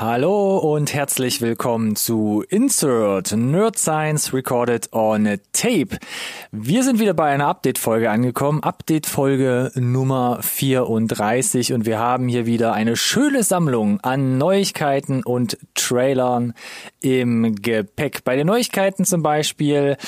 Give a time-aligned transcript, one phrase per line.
[0.00, 5.98] Hallo und herzlich willkommen zu Insert Nerd Science Recorded on Tape.
[6.50, 12.72] Wir sind wieder bei einer Update-Folge angekommen, Update-Folge Nummer 34 und wir haben hier wieder
[12.72, 16.54] eine schöne Sammlung an Neuigkeiten und Trailern
[17.02, 18.24] im Gepäck.
[18.24, 19.98] Bei den Neuigkeiten zum Beispiel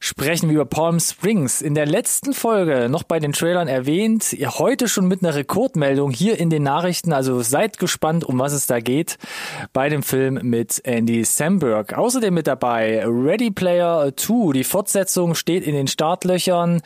[0.00, 1.62] sprechen wir über Palm Springs.
[1.62, 6.38] In der letzten Folge noch bei den Trailern erwähnt, heute schon mit einer Rekordmeldung hier
[6.38, 7.12] in den Nachrichten.
[7.12, 9.18] Also seid gespannt, um was es da geht
[9.72, 11.94] bei dem Film mit Andy Samberg.
[11.94, 14.52] Außerdem mit dabei Ready Player 2.
[14.52, 16.82] Die Fortsetzung steht in den Startlöchern.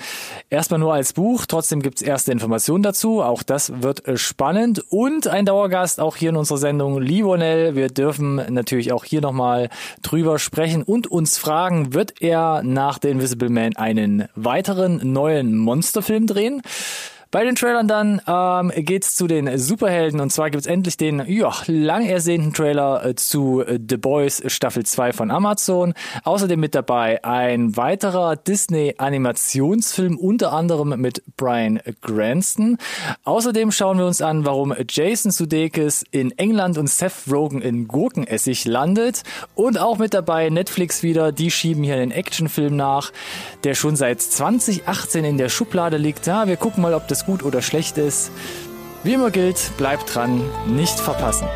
[0.49, 3.23] Erstmal nur als Buch, trotzdem gibt's erste Informationen dazu.
[3.23, 4.85] Auch das wird spannend.
[4.89, 7.75] Und ein Dauergast auch hier in unserer Sendung, Livonel.
[7.75, 9.69] Wir dürfen natürlich auch hier nochmal
[10.03, 16.27] drüber sprechen und uns fragen, wird er nach The Invisible Man einen weiteren neuen Monsterfilm
[16.27, 16.63] drehen.
[17.33, 21.53] Bei den Trailern dann ähm, geht's zu den Superhelden und zwar gibt's endlich den ja,
[21.67, 25.95] lang ersehnten Trailer äh, zu äh, The Boys Staffel 2 von Amazon.
[26.25, 32.79] Außerdem mit dabei ein weiterer Disney Animationsfilm, unter anderem mit Brian Cranston.
[33.23, 38.65] Außerdem schauen wir uns an, warum Jason Sudeikis in England und Seth Rogen in Gurkenessig
[38.65, 39.23] landet.
[39.55, 43.13] Und auch mit dabei Netflix wieder, die schieben hier einen Actionfilm nach,
[43.63, 46.27] der schon seit 2018 in der Schublade liegt.
[46.27, 48.31] Ja, wir gucken mal, ob das gut oder schlecht ist.
[49.03, 51.49] Wie immer gilt, bleibt dran, nicht verpassen.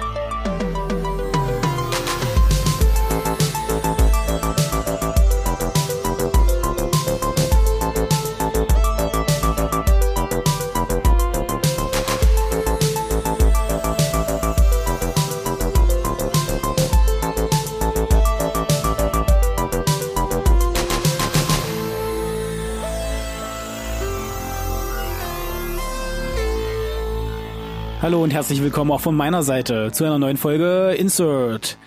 [28.04, 31.78] Hallo und herzlich willkommen auch von meiner Seite zu einer neuen Folge Insert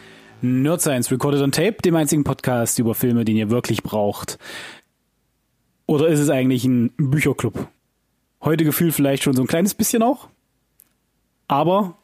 [0.41, 4.39] Nerd Science Recorded on Tape, dem einzigen Podcast über Filme, den ihr wirklich braucht.
[5.85, 7.67] Oder ist es eigentlich ein Bücherclub?
[8.41, 10.27] Heute gefühlt vielleicht schon so ein kleines bisschen auch.
[11.47, 11.99] Aber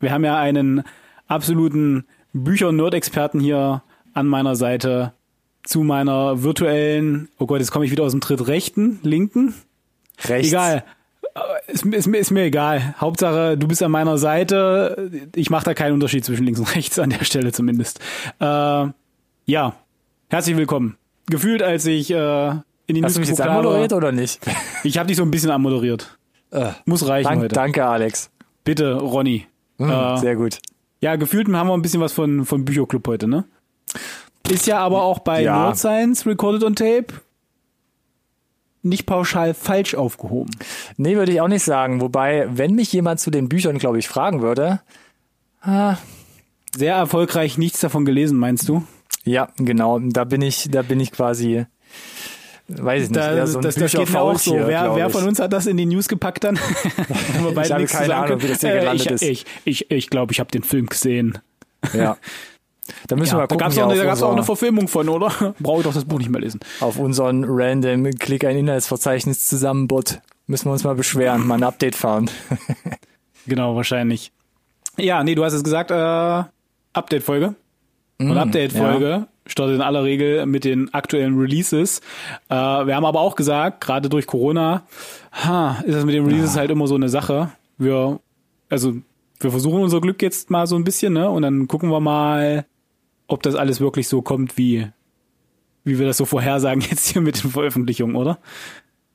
[0.00, 0.82] wir haben ja einen
[1.28, 3.84] absoluten Bücher-Nerd-Experten hier
[4.14, 5.12] an meiner Seite
[5.62, 9.54] zu meiner virtuellen, oh Gott, jetzt komme ich wieder aus dem drittrechten, linken.
[10.24, 10.48] Rechts.
[10.48, 10.84] Egal.
[11.66, 12.94] Ist, ist, ist mir egal.
[13.00, 15.10] Hauptsache, du bist an meiner Seite.
[15.34, 18.00] Ich mache da keinen Unterschied zwischen links und rechts an der Stelle zumindest.
[18.40, 18.86] Äh,
[19.46, 19.74] ja,
[20.28, 20.96] herzlich willkommen.
[21.26, 22.48] Gefühlt, als ich äh,
[22.86, 24.40] in die Hast du mich jetzt anmoderiert oder nicht?
[24.84, 26.18] Ich habe dich so ein bisschen anmoderiert.
[26.50, 27.54] Äh, Muss reichen dank, heute.
[27.54, 28.30] Danke, Alex.
[28.64, 29.46] Bitte, Ronny.
[29.78, 30.58] Hm, Äh, sehr gut.
[31.00, 33.44] Ja, gefühlt haben wir ein bisschen was von, von Bücherclub heute, ne?
[34.50, 35.58] Ist ja aber auch bei Ja.
[35.62, 37.06] Nerd Science Recorded on Tape
[38.84, 40.50] nicht pauschal falsch aufgehoben.
[40.96, 42.00] Nee, würde ich auch nicht sagen.
[42.00, 44.80] Wobei, wenn mich jemand zu den Büchern, glaube ich, fragen würde,
[45.62, 45.96] ah,
[46.76, 48.84] Sehr erfolgreich nichts davon gelesen, meinst du?
[49.24, 51.64] ja, genau, da bin ich, da bin ich quasi,
[52.68, 54.54] weiß ich nicht, Da, so das, das geht mir auch so.
[54.54, 55.12] Wer, glaub wer ich.
[55.12, 56.58] von uns hat das in die News gepackt dann?
[57.54, 59.22] Beide habe keine Ahnung, wie das hier Äh, gelandet ich, ist.
[59.22, 61.38] Ich, ich, ich glaube, ich habe den Film gesehen.
[61.94, 62.16] Ja.
[63.06, 65.08] Da müssen wir Ja, mal da gucken, gab es auch, da auch eine Verfilmung von,
[65.08, 65.54] oder?
[65.60, 66.60] Brauche ich doch das Buch nicht mehr lesen.
[66.80, 70.20] auf unseren random Klick ein Inhaltsverzeichnis zusammen Bot.
[70.46, 72.30] Müssen wir uns mal beschweren, mal ein Update fahren.
[73.46, 74.32] Genau, wahrscheinlich.
[74.96, 76.44] Ja, nee, du hast es gesagt, äh,
[76.94, 77.54] Update-Folge.
[78.18, 82.00] Und Update-Folge startet in aller Regel mit den aktuellen Releases.
[82.48, 84.84] Äh, wir haben aber auch gesagt, gerade durch Corona,
[85.32, 87.50] ha, ist das mit den Releases halt immer so eine Sache.
[87.76, 88.18] Wir,
[88.70, 88.94] also,
[89.40, 91.28] wir versuchen unser Glück jetzt mal so ein bisschen, ne?
[91.28, 92.64] Und dann gucken wir mal,
[93.26, 94.88] ob das alles wirklich so kommt, wie,
[95.84, 98.38] wie wir das so vorhersagen jetzt hier mit den Veröffentlichungen, oder?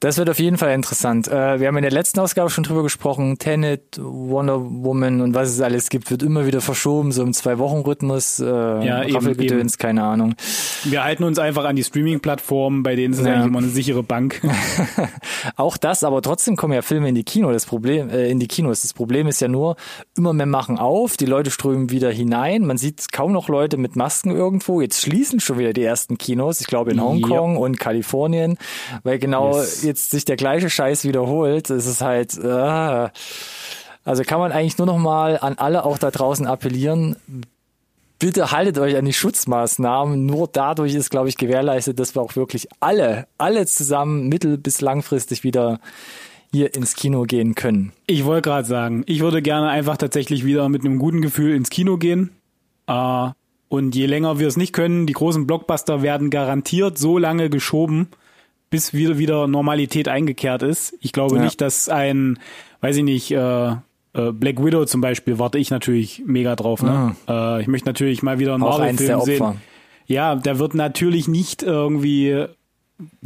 [0.02, 1.28] Das wird auf jeden Fall interessant.
[1.28, 3.38] Äh, wir haben in der letzten Ausgabe schon drüber gesprochen.
[3.38, 8.40] Tenet, Wonder Woman und was es alles gibt, wird immer wieder verschoben, so im Zwei-Wochen-Rhythmus.
[8.40, 10.36] Äh, Ja, eben, Raffelgedöns, keine Ahnung.
[10.86, 13.34] Wir halten uns einfach an die Streaming-Plattformen, bei denen ist es Ja.
[13.34, 14.42] eigentlich immer eine sichere Bank.
[15.58, 17.52] Auch das, aber trotzdem kommen ja Filme in die Kino.
[17.52, 18.82] Das Problem, äh, in die Kinos.
[18.82, 19.76] Das Problem ist ja nur,
[20.18, 22.66] immer mehr machen auf, die Leute strömen wieder hinein.
[22.66, 24.80] Man sieht kaum noch Leute mit Masken irgendwo.
[24.80, 26.62] Jetzt schließen schon wieder die ersten Kinos.
[26.62, 28.58] Ich glaube in Hongkong und Kalifornien,
[29.04, 29.89] weil genau Yes.
[29.90, 31.70] Jetzt sich der gleiche Scheiß wiederholt.
[31.70, 33.10] Es ist halt, äh,
[34.06, 37.16] also kann man eigentlich nur noch mal an alle auch da draußen appellieren.
[38.20, 40.26] Bitte haltet euch an die Schutzmaßnahmen.
[40.26, 44.82] Nur dadurch ist, glaube ich, gewährleistet, dass wir auch wirklich alle, alle zusammen mittel- bis
[44.82, 45.80] langfristig wieder
[46.52, 47.92] hier ins Kino gehen können.
[48.08, 51.70] Ich wollte gerade sagen, ich würde gerne einfach tatsächlich wieder mit einem guten Gefühl ins
[51.70, 52.32] Kino gehen.
[52.88, 53.30] Äh,
[53.70, 58.08] und je länger wir es nicht können, die großen Blockbuster werden garantiert so lange geschoben,
[58.70, 60.94] bis wieder wieder Normalität eingekehrt ist.
[61.02, 61.44] Ich glaube Ja.
[61.44, 62.40] nicht, dass ein,
[62.82, 66.82] weiß ich nicht, äh, äh, Black Widow zum Beispiel warte ich natürlich mega drauf.
[66.84, 67.16] Ne?
[67.28, 69.62] Äh, ich möchte natürlich mal wieder einen Marvel-Film sehen.
[70.08, 72.46] Ja, der wird natürlich nicht irgendwie,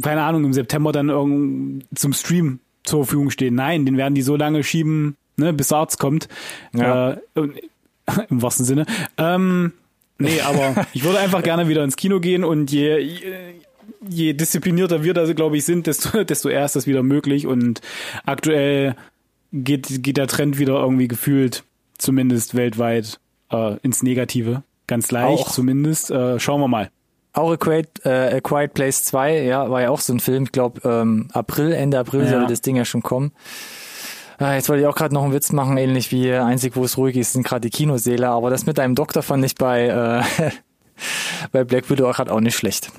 [0.02, 3.54] keine Ahnung, im September dann irgend zum Stream zur Verfügung stehen.
[3.54, 6.28] Nein, den werden die so lange schieben, ne, bis der Arzt kommt.
[6.74, 7.12] Ja.
[7.12, 7.16] Äh,
[8.28, 8.84] Im wahrsten Sinne.
[9.16, 9.72] Ähm,
[10.18, 13.22] nee, aber ich würde einfach gerne wieder ins Kino gehen und je, je,
[14.08, 17.80] je disziplinierter wir da, glaube ich, sind, desto, desto eher ist das wieder möglich und
[18.24, 18.96] aktuell
[19.52, 21.64] geht, geht der Trend wieder irgendwie gefühlt,
[21.98, 23.20] zumindest weltweit,
[23.50, 24.62] äh, ins Negative.
[24.86, 25.50] Ganz leicht Auch.
[25.52, 26.10] zumindest.
[26.10, 26.90] Äh, schauen wir mal.
[27.32, 30.44] Auch A Quiet, äh, A Quiet Place 2, ja, war ja auch so ein Film.
[30.44, 32.28] Ich glaube, ähm, April, Ende April Ja.
[32.30, 33.32] sollte das Ding ja schon kommen.
[34.38, 36.96] Ah, jetzt wollte ich auch gerade noch einen Witz machen, ähnlich wie einzig, wo es
[36.98, 38.28] ruhig ist, sind gerade die Kinosäle.
[38.28, 40.50] Aber das mit deinem Doktor fand ich bei, äh,
[41.52, 42.90] bei Black Widow gerade auch nicht schlecht.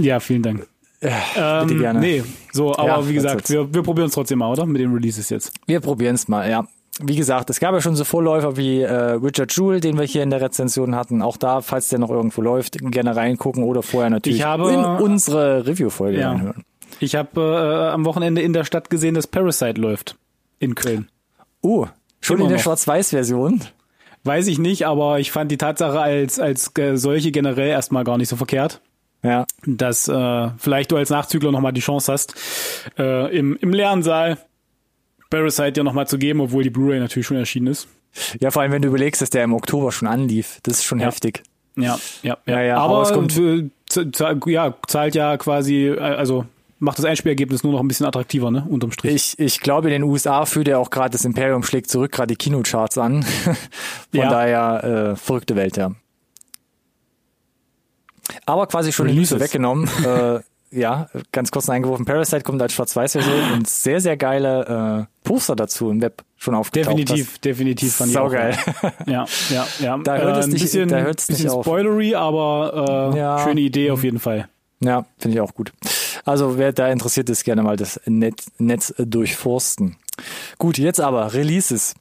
[0.00, 0.66] Ja, vielen Dank.
[1.00, 2.00] bitte Ähm, gerne.
[2.00, 2.22] Nee,
[2.52, 4.66] so, aber Ja, wie gesagt, wir, wir probieren es trotzdem mal, oder?
[4.66, 5.52] Mit den Releases jetzt.
[5.66, 6.66] Wir probieren es mal, ja.
[7.02, 10.22] Wie gesagt, es gab ja schon so Vorläufer wie äh, Richard Jewell, den wir hier
[10.22, 11.20] in der Rezension hatten.
[11.20, 14.82] Auch da, falls der noch irgendwo läuft, gerne reingucken oder vorher natürlich Ich habe- in
[14.82, 16.30] unsere Review-Folge Ja.
[16.30, 16.64] reinhören.
[16.98, 20.16] Ich habe äh, am Wochenende in der Stadt gesehen, dass Parasite läuft.
[20.58, 21.08] In Köln.
[21.62, 21.84] Uh,
[22.22, 22.58] schon Immer in der.
[22.60, 23.60] Schwarz-Weiß-Version.
[24.24, 28.16] Weiß ich nicht, aber ich fand die Tatsache als, als äh, solche generell erstmal gar
[28.16, 28.80] nicht so verkehrt.
[29.22, 29.46] Ja.
[29.66, 32.34] Dass äh, vielleicht du als Nachzügler nochmal die Chance hast,
[32.98, 34.38] äh, im, im Lernsaal
[35.30, 37.88] Parasite dir nochmal zu geben, obwohl die Blu-ray natürlich schon erschienen ist.
[38.40, 40.60] Ja, vor allem, wenn du überlegst, dass der im Oktober schon anlief.
[40.62, 41.06] Das ist schon Ja.
[41.06, 41.42] heftig.
[41.76, 46.46] Ja, ja, Ja, ja, aber aber es kommt- äh, ja, zahlt ja quasi, äh, also
[46.78, 48.64] macht das Einspielergebnis nur noch ein bisschen attraktiver, ne?
[48.68, 49.34] Unterm Strich.
[49.36, 52.28] Ich, ich glaube, in den USA führt ja auch gerade das Imperium schlägt zurück, gerade
[52.28, 53.22] die Kinocharts an.
[54.12, 54.30] Von Ja.
[54.30, 55.90] daher äh, verrückte Welt, ja.
[58.46, 59.32] Aber quasi schon die Releases.
[59.38, 59.88] Nüsse weggenommen.
[60.04, 60.40] äh,
[60.72, 62.04] ja, ganz kurz eingeworfen.
[62.04, 66.98] Parasite kommt als Schwarz-Weiß-Version und sehr, sehr geile äh, Poster dazu im Web schon aufgetaucht.
[66.98, 68.14] definitiv, definitiv fand ich.
[68.14, 68.58] Saugeil.
[69.06, 69.96] Ja, ja, ja.
[69.98, 71.64] Da hört äh, es ein nicht- bisschen, da hört es bisschen nicht auf.
[71.64, 73.38] spoilery, aber äh, Ja.
[73.38, 74.48] schöne Idee auf jeden Fall.
[74.80, 75.72] Ja, finde ich auch gut.
[76.24, 79.96] Also wer da interessiert ist, gerne mal das Netz, Netz durchforsten.
[80.58, 81.94] Gut, jetzt aber Releases.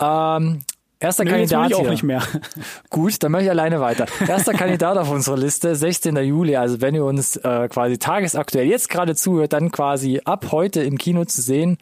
[0.00, 0.60] Ähm,
[1.00, 2.22] erster Nee, jetzt Kandidat ich auch nicht mehr.
[2.90, 4.06] Gut, dann mache ich alleine weiter.
[4.26, 6.16] Erster Kandidat auf unserer Liste, 16.
[6.16, 6.56] Juli.
[6.56, 10.98] Also wenn ihr uns äh, quasi tagesaktuell jetzt gerade zuhört, dann quasi ab heute im
[10.98, 11.78] Kino zu sehen.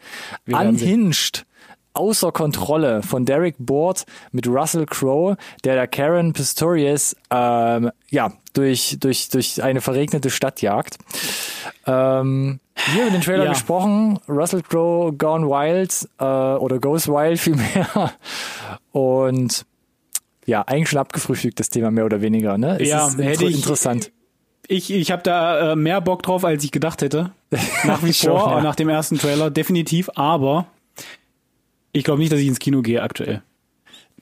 [0.46, 1.46] Unhinged.
[1.96, 8.96] Außer Kontrolle von Derek Board mit Russell Crowe, der da Karen Pistorius ähm, ja durch
[9.00, 10.96] durch durch eine verregnete Stadt jagt.
[11.86, 12.60] Ähm,
[12.94, 13.52] wir haben den Trailer Ja.
[13.52, 14.18] gesprochen.
[14.28, 18.12] Russell Crowe Gone Wild äh, oder Goes Wild vielmehr.
[18.92, 19.66] Und
[20.46, 22.58] ja, eigentlich schon abgefrühstückt, das Thema mehr oder weniger.
[22.58, 22.78] Ne?
[22.80, 24.10] Es Ja, ist hätte ich- interessant.
[24.66, 27.32] Ich, ich habe da äh, mehr Bock drauf, als ich gedacht hätte.
[27.84, 28.60] Nach wie Schon, vor, ja.
[28.62, 30.08] nach dem ersten Trailer, definitiv.
[30.14, 30.66] Aber
[31.92, 33.42] ich glaube nicht, dass ich ins Kino gehe aktuell.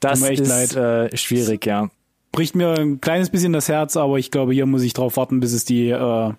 [0.01, 1.91] Das ist äh, schwierig, ja.
[2.33, 5.41] Bricht mir ein kleines bisschen das Herz, aber ich glaube, hier muss ich drauf warten,
[5.41, 6.33] bis es die, äh,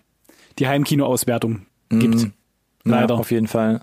[0.59, 2.27] die Heimkino-Auswertung gibt.
[2.83, 3.13] Leider.
[3.13, 3.81] Ja, auf jeden Fall.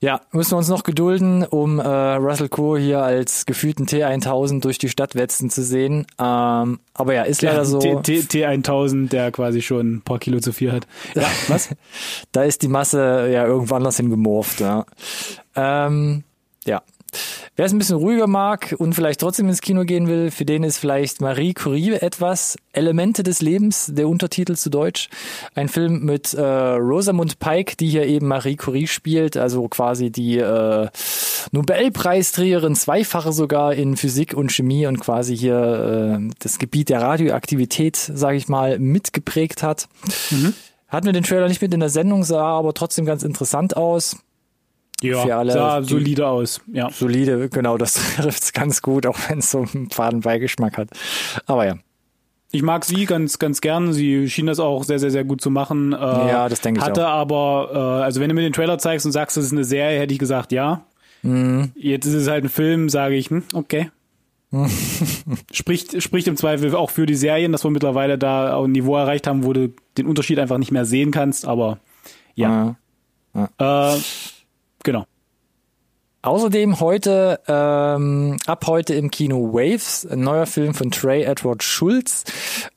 [0.00, 4.78] Ja, müssen wir uns noch gedulden, um äh, Russell Crowe hier als gefühlten T1000 durch
[4.78, 6.06] die Stadt wetzen zu sehen.
[6.18, 7.78] Ähm, aber ja, ist leider Der so.
[7.78, 10.88] T- T- T1000, der quasi schon ein paar Kilo zu viel hat.
[11.14, 11.68] Ja, was?
[12.32, 14.58] da ist die Masse ja irgendwo anders hingemorpht.
[14.58, 14.86] Ja.
[15.54, 16.24] Ähm,
[16.66, 16.82] ja.
[17.54, 20.64] Wer es ein bisschen ruhiger mag und vielleicht trotzdem ins Kino gehen will, für den
[20.64, 22.56] ist vielleicht Marie Curie etwas.
[22.72, 25.10] Elemente des Lebens, der Untertitel zu Deutsch.
[25.54, 30.38] Ein Film mit äh, Rosamund Pike, die hier eben Marie Curie spielt, also quasi die
[30.38, 30.88] äh,
[31.50, 37.96] Nobelpreisträgerin, zweifache sogar in Physik und Chemie und quasi hier äh, das Gebiet der Radioaktivität,
[37.96, 39.88] sage ich mal, mitgeprägt hat.
[40.88, 44.16] Hatten wir den Trailer nicht mit in der Sendung, sah aber trotzdem ganz interessant aus.
[45.02, 46.60] Ja, Für alle, sah solide aus.
[46.72, 46.90] Ja.
[46.90, 50.88] Solide, genau, das trifft's ganz gut, auch wenn es so einen faden Beigeschmack hat.
[51.46, 51.74] Aber ja,
[52.52, 53.92] Ich mag sie ganz, ganz gern.
[53.92, 55.92] Sie schien das auch sehr, sehr, sehr gut zu machen.
[55.92, 57.12] Äh, Ja, das denke ich Hatte auch.
[57.12, 59.98] aber, äh, also wenn du mir den Trailer zeigst und sagst, das ist eine Serie,
[59.98, 60.84] hätte ich gesagt, ja.
[61.22, 61.70] Mhm.
[61.76, 63.90] Jetzt ist es halt ein Film, sage ich, hm, okay.
[65.52, 69.26] spricht, spricht im Zweifel auch für die Serien, dass wir mittlerweile da ein Niveau erreicht
[69.26, 71.78] haben, wo du den Unterschied einfach nicht mehr sehen kannst, aber
[72.34, 72.76] ja.
[73.34, 73.96] Äh,
[74.84, 75.06] genau.
[76.24, 82.22] Außerdem heute, ähm, ab heute im Kino Waves, ein neuer Film von Trey Edward Schulz.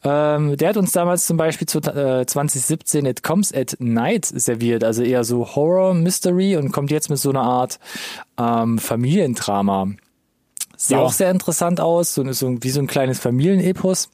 [0.03, 4.83] Ähm, der hat uns damals zum Beispiel zu, äh, 2017 It Comes at Night serviert,
[4.83, 7.77] also eher so Horror Mystery und kommt jetzt mit so einer Art
[8.39, 9.89] ähm, Familiendrama.
[10.75, 11.01] Sah Ja.
[11.03, 14.09] auch sehr interessant aus, so, so wie so ein kleines Familienepos.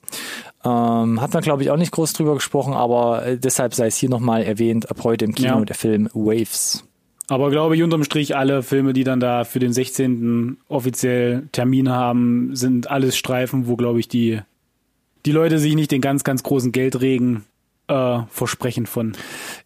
[0.66, 3.96] Ähm, hat man, glaube ich, auch nicht groß drüber gesprochen, aber äh, deshalb sei es
[3.96, 5.66] hier nochmal erwähnt, ab heute im Kino Ja.
[5.66, 6.84] der Film Waves.
[7.32, 10.58] Aber glaube ich, unterm Strich alle Filme, die dann da für den 16.
[10.68, 14.42] offiziell Termin haben, sind alles Streifen, wo, glaube ich, die,
[15.26, 17.46] die Leute sich nicht den ganz, ganz großen Geldregen
[17.88, 19.14] äh, versprechen von.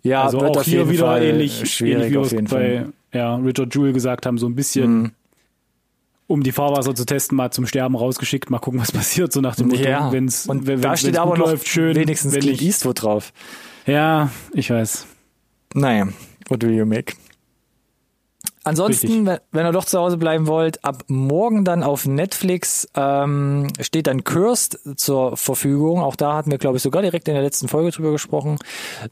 [0.03, 2.51] Ja, also auch hier wieder Fall ähnlich, schwierig ähnlich wie wir auf es jeden bei
[2.83, 2.93] Fall.
[3.13, 5.11] ja, Richard Jewell gesagt haben, so ein bisschen, Mhm.
[6.27, 9.55] um die Fahrwasser zu testen, mal zum Sterben rausgeschickt, mal gucken, was passiert, so nach
[9.55, 13.01] dem Motto, Ja, wenn's, und wenn, da steht aber noch läuft, schön, wenigstens Clint Eastwood
[13.01, 13.33] drauf.
[13.87, 15.07] Ja, ich weiß.
[15.73, 16.07] Naja,
[16.47, 17.13] what do you make?
[18.65, 19.25] Ansonsten, Richtig.
[19.27, 24.07] wenn, wenn ihr doch zu Hause bleiben wollt, ab morgen dann auf Netflix ähm, steht
[24.07, 26.01] dann Cursed zur Verfügung.
[26.01, 28.57] Auch da hatten wir, glaube ich, sogar direkt in der letzten Folge drüber gesprochen.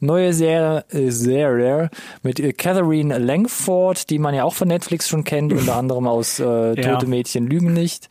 [0.00, 1.90] Neue Serie, äh, Serie
[2.24, 6.40] mit äh, Catherine Langford, die man ja auch von Netflix schon kennt, unter anderem aus
[6.40, 6.94] äh, Ja.
[6.94, 8.08] Tote Mädchen lügen nicht.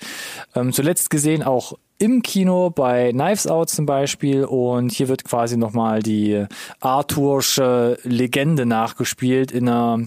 [0.55, 5.57] Ähm, zuletzt gesehen auch im Kino bei Knives Out zum Beispiel und hier wird quasi
[5.57, 6.45] nochmal die
[6.79, 9.99] Arthursche Legende nachgespielt in einer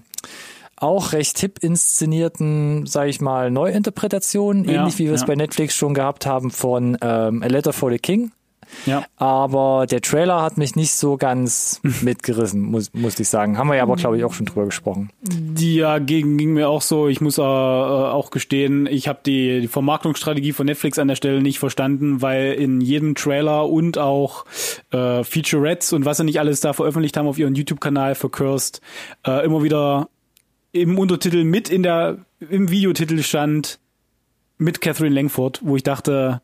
[0.77, 5.27] auch recht hip inszenierten, sage ich mal, Neuinterpretation, Ja, ähnlich wie wir es ja.
[5.27, 8.33] bei Netflix schon gehabt haben von ähm, A Letter for the King.
[8.85, 9.05] Ja.
[9.17, 13.59] Aber der Trailer hat mich nicht so ganz mitgerissen, muss, muss ich sagen.
[13.59, 15.11] Haben wir ja aber, glaube ich, auch schon drüber gesprochen.
[15.23, 17.09] Die ja gegen, ging mir auch so.
[17.09, 21.17] Ich muss äh, äh, auch gestehen, ich habe die, die Vermarktungsstrategie von Netflix an der
[21.17, 24.45] Stelle nicht verstanden, weil in jedem Trailer und auch
[24.91, 28.81] äh, Featurettes und was sie nicht alles da veröffentlicht haben auf ihren YouTube-Kanal für Cursed,
[29.27, 30.09] äh, immer wieder
[30.77, 33.79] im Untertitel mit in der im Videotitel stand
[34.59, 36.41] mit Catherine Langford, wo ich dachte,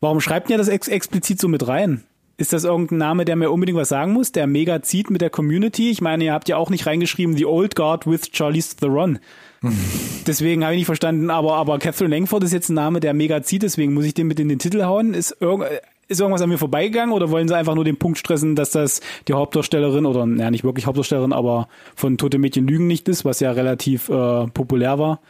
[0.00, 2.04] warum schreibt ihr das ex explizit so mit rein?
[2.38, 5.30] Ist das irgendein Name, der mir unbedingt was sagen muss, der mega zieht mit der
[5.30, 5.90] Community?
[5.90, 9.18] Ich meine, ihr habt ja auch nicht reingeschrieben, The Old Guard with Charlize Theron.
[10.26, 13.42] Deswegen habe ich nicht verstanden, aber, aber Catherine Langford ist jetzt ein Name, der mega
[13.42, 15.14] zieht, deswegen muss ich den mit in den Titel hauen.
[15.14, 15.66] Ist, irgend,
[16.08, 19.00] ist irgendwas an mir vorbeigegangen oder wollen sie einfach nur den Punkt stressen, dass das
[19.28, 23.40] die Hauptdarstellerin oder, naja, nicht wirklich Hauptdarstellerin, aber von Tote Mädchen Lügen nicht ist, was
[23.40, 25.20] ja relativ äh, populär war?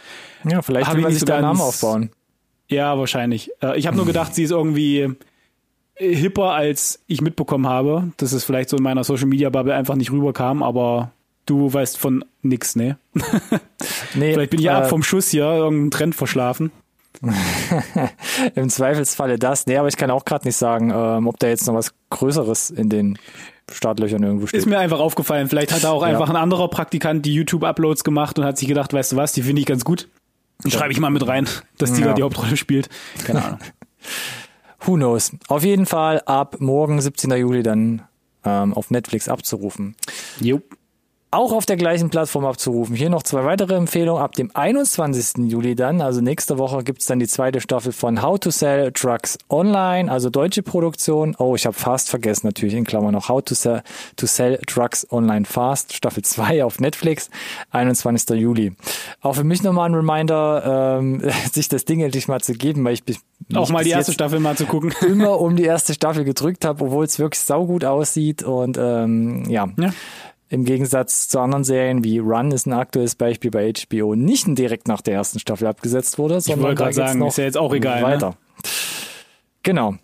[0.45, 2.11] Ja, vielleicht will man sich da einen Namen aufbauen.
[2.69, 3.51] Ja, wahrscheinlich.
[3.63, 5.15] Äh, ich habe nur gedacht, sie ist irgendwie
[5.95, 9.75] äh, hipper, als ich mitbekommen habe, dass es vielleicht so in meiner Social Media Bubble
[9.75, 11.13] einfach nicht rüberkam, aber
[11.47, 12.99] du weißt von nix, ne?
[14.15, 16.73] Nee, Vielleicht bin ich ja äh, ab vom Schuss hier, irgendeinen Trend verschlafen.
[18.55, 19.67] Im Zweifelsfalle das.
[19.67, 22.71] Nee, aber ich kann auch gerade nicht sagen, ähm, ob da jetzt noch was Größeres
[22.71, 23.19] in den
[23.71, 24.59] Startlöchern irgendwo steht.
[24.61, 25.49] Ist mir einfach aufgefallen.
[25.49, 26.09] Vielleicht hat da auch Ja.
[26.09, 29.43] einfach ein anderer Praktikant die YouTube-Uploads gemacht und hat sich gedacht, weißt du was, die
[29.43, 30.09] finde ich ganz gut.
[30.63, 32.09] Dann schreibe ich mal mit rein, dass die Ja.
[32.09, 32.89] da die Hauptrolle spielt.
[33.25, 33.59] Keine Ahnung.
[34.85, 35.33] Who knows?
[35.49, 37.31] Auf jeden Fall ab morgen, 17.
[37.33, 38.03] Juli, dann
[38.45, 39.97] ähm, auf Netflix abzurufen.
[40.41, 40.61] Jo.
[41.37, 42.97] Auch auf der gleichen Plattform abzurufen.
[42.97, 44.23] Hier noch zwei weitere Empfehlungen.
[44.23, 45.51] Ab dem 21.
[45.51, 49.37] Juli dann, also nächste Woche, gibt's dann die zweite Staffel von How to Sell Drugs
[49.51, 51.37] Online, also deutsche Produktion.
[51.39, 53.29] Oh, ich habe Fast vergessen, natürlich in Klammern noch.
[53.29, 53.83] How to Sell,
[54.17, 57.29] to sell Drugs Online Fast, Staffel 2 auf Netflix,
[57.71, 58.31] 21.
[58.41, 58.73] Juli.
[59.21, 61.21] Auch für mich nochmal ein Reminder, ähm,
[61.53, 63.19] sich das Ding endlich mal zu geben, weil ich bis,
[63.53, 64.95] Auch mal die erste Staffel mal zu gucken.
[65.07, 69.69] immer um die erste Staffel gedrückt habe, obwohl es wirklich saugut aussieht und ähm, ja.
[69.77, 69.93] Ja.
[70.49, 74.87] Im Gegensatz zu anderen Serien wie Run ist ein aktuelles Beispiel bei HBO nicht direkt
[74.87, 77.59] nach der ersten Staffel abgesetzt wurde, sondern wollte da gerade sagen, noch ist ja jetzt
[77.59, 78.07] auch egal, ne?
[78.07, 78.37] Weiter.
[79.63, 79.95] Genau.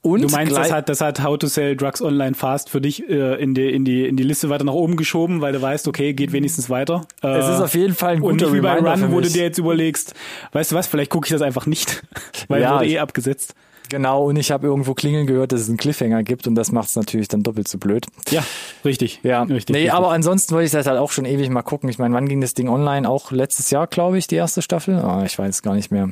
[0.00, 3.08] Und Du meinst, das hat, das hat How to Sell Drugs Online Fast für dich
[3.08, 5.86] äh, in, die, in, die, in die Liste weiter nach oben geschoben, weil du weißt,
[5.86, 7.02] okay, geht wenigstens weiter.
[7.22, 9.28] Äh, es ist auf jeden Fall ein und guter nicht wie bei Run, wo du
[9.28, 10.14] dir jetzt überlegst,
[10.52, 12.02] weißt du was, vielleicht gucke ich das einfach nicht,
[12.48, 13.54] weil Ja, wurde ich- eh abgesetzt.
[13.92, 16.88] Genau, und ich habe irgendwo klingeln gehört, dass es einen Cliffhanger gibt und das macht
[16.88, 18.06] es natürlich dann doppelt so blöd.
[18.30, 18.42] Ja,
[18.86, 19.20] richtig.
[19.22, 19.74] Ja, richtig.
[19.74, 19.92] nee, richtig.
[19.92, 21.90] aber ansonsten wollte ich das halt auch schon ewig mal gucken.
[21.90, 23.06] Ich meine, wann ging das Ding online?
[23.06, 24.94] Auch letztes Jahr, glaube ich, die erste Staffel?
[24.94, 26.08] Ah, ich weiß gar nicht mehr.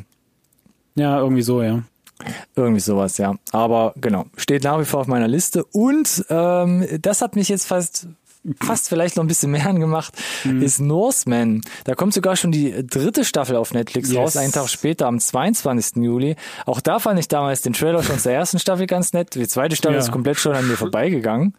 [0.94, 1.84] Ja, irgendwie so, ja.
[2.54, 3.36] Irgendwie sowas, ja.
[3.50, 5.64] Aber genau, steht nach wie vor auf meiner Liste.
[5.64, 8.08] Und ähm, das hat mich jetzt fast
[8.60, 10.62] fast vielleicht noch ein bisschen mehr angemacht, Mhm.
[10.62, 11.60] ist Norseman.
[11.84, 14.18] Da kommt sogar schon die dritte Staffel auf Netflix Yes.
[14.18, 16.02] raus, einen Tag später, am 22.
[16.02, 16.36] Juli.
[16.66, 19.34] Auch da fand ich damals den Trailer schon zur ersten Staffel ganz nett.
[19.34, 20.00] Die zweite Staffel Ja.
[20.00, 21.54] ist komplett schon an mir vorbeigegangen.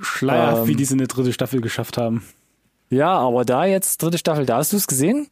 [0.00, 2.24] Schleierhaft, Ähm, wie die es in eine dritte Staffel geschafft haben.
[2.90, 5.26] Ja, aber da jetzt dritte Staffel, da hast du es gesehen?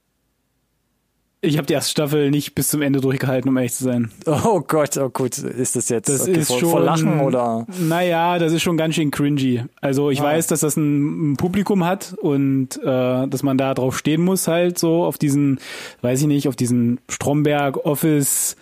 [1.42, 4.10] Ich habe die erste Staffel nicht bis zum Ende durchgehalten, um ehrlich zu sein.
[4.26, 7.66] Oh Gott, oh gut, ist das jetzt Das okay, ist vor, schon vor Lachen oder?
[7.78, 9.62] Naja, das ist schon ganz schön cringy.
[9.80, 10.24] Also ich Ah.
[10.24, 14.48] weiß, dass das ein, ein Publikum hat und äh, dass man da drauf stehen muss,
[14.48, 15.60] halt so auf diesen,
[16.00, 18.56] weiß ich nicht, auf diesen Stromberg Office,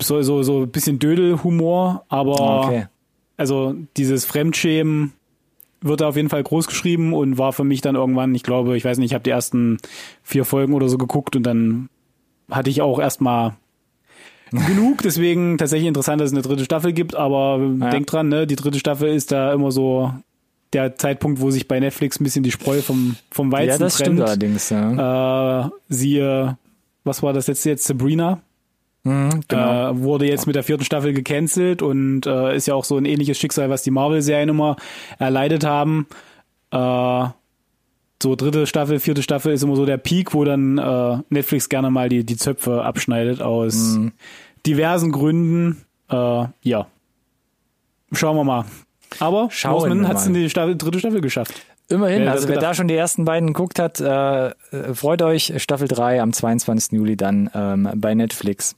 [0.00, 2.86] so so so ein bisschen Dödel-Humor, aber Okay.
[3.36, 5.12] also dieses Fremdschämen
[5.82, 8.76] wird da auf jeden Fall groß geschrieben und war für mich dann irgendwann, ich glaube,
[8.76, 9.78] ich weiß nicht, ich habe die ersten
[10.22, 11.88] vier Folgen oder so geguckt und dann
[12.50, 13.54] hatte ich auch erstmal
[14.50, 15.02] genug.
[15.02, 17.90] Deswegen tatsächlich interessant, dass es eine dritte Staffel gibt, aber Ja.
[17.90, 20.12] denkt dran, ne, die dritte Staffel ist da immer so
[20.72, 23.94] der Zeitpunkt, wo sich bei Netflix ein bisschen die Spreu vom, vom Weizen Ja, das
[23.96, 24.06] trennt.
[24.08, 25.64] stimmt allerdings, ja.
[25.66, 26.58] Äh, siehe,
[27.04, 27.84] was war das letzte jetzt?
[27.86, 28.40] Sabrina.
[29.02, 29.90] Mhm, genau.
[29.90, 33.04] Äh, wurde jetzt mit der vierten Staffel gecancelt und äh, ist ja auch so ein
[33.06, 34.76] ähnliches Schicksal, was die Marvel-Serien immer
[35.18, 36.06] erleidet haben.
[36.70, 37.24] Äh,
[38.22, 41.90] so dritte Staffel, vierte Staffel ist immer so der Peak, wo dann äh, Netflix gerne
[41.90, 44.12] mal die, die Zöpfe abschneidet aus Mhm.
[44.66, 45.82] diversen Gründen.
[46.10, 46.86] Äh, ja.
[48.12, 48.64] Schauen wir mal.
[49.18, 51.54] Aber Schauen wir hat es in die Staffel, dritte Staffel geschafft.
[51.90, 54.52] Immerhin, wer also wer da schon die ersten beiden geguckt hat, äh, äh,
[54.94, 56.92] freut euch, Staffel 3 am 22.
[56.92, 58.76] Juli dann ähm, bei Netflix.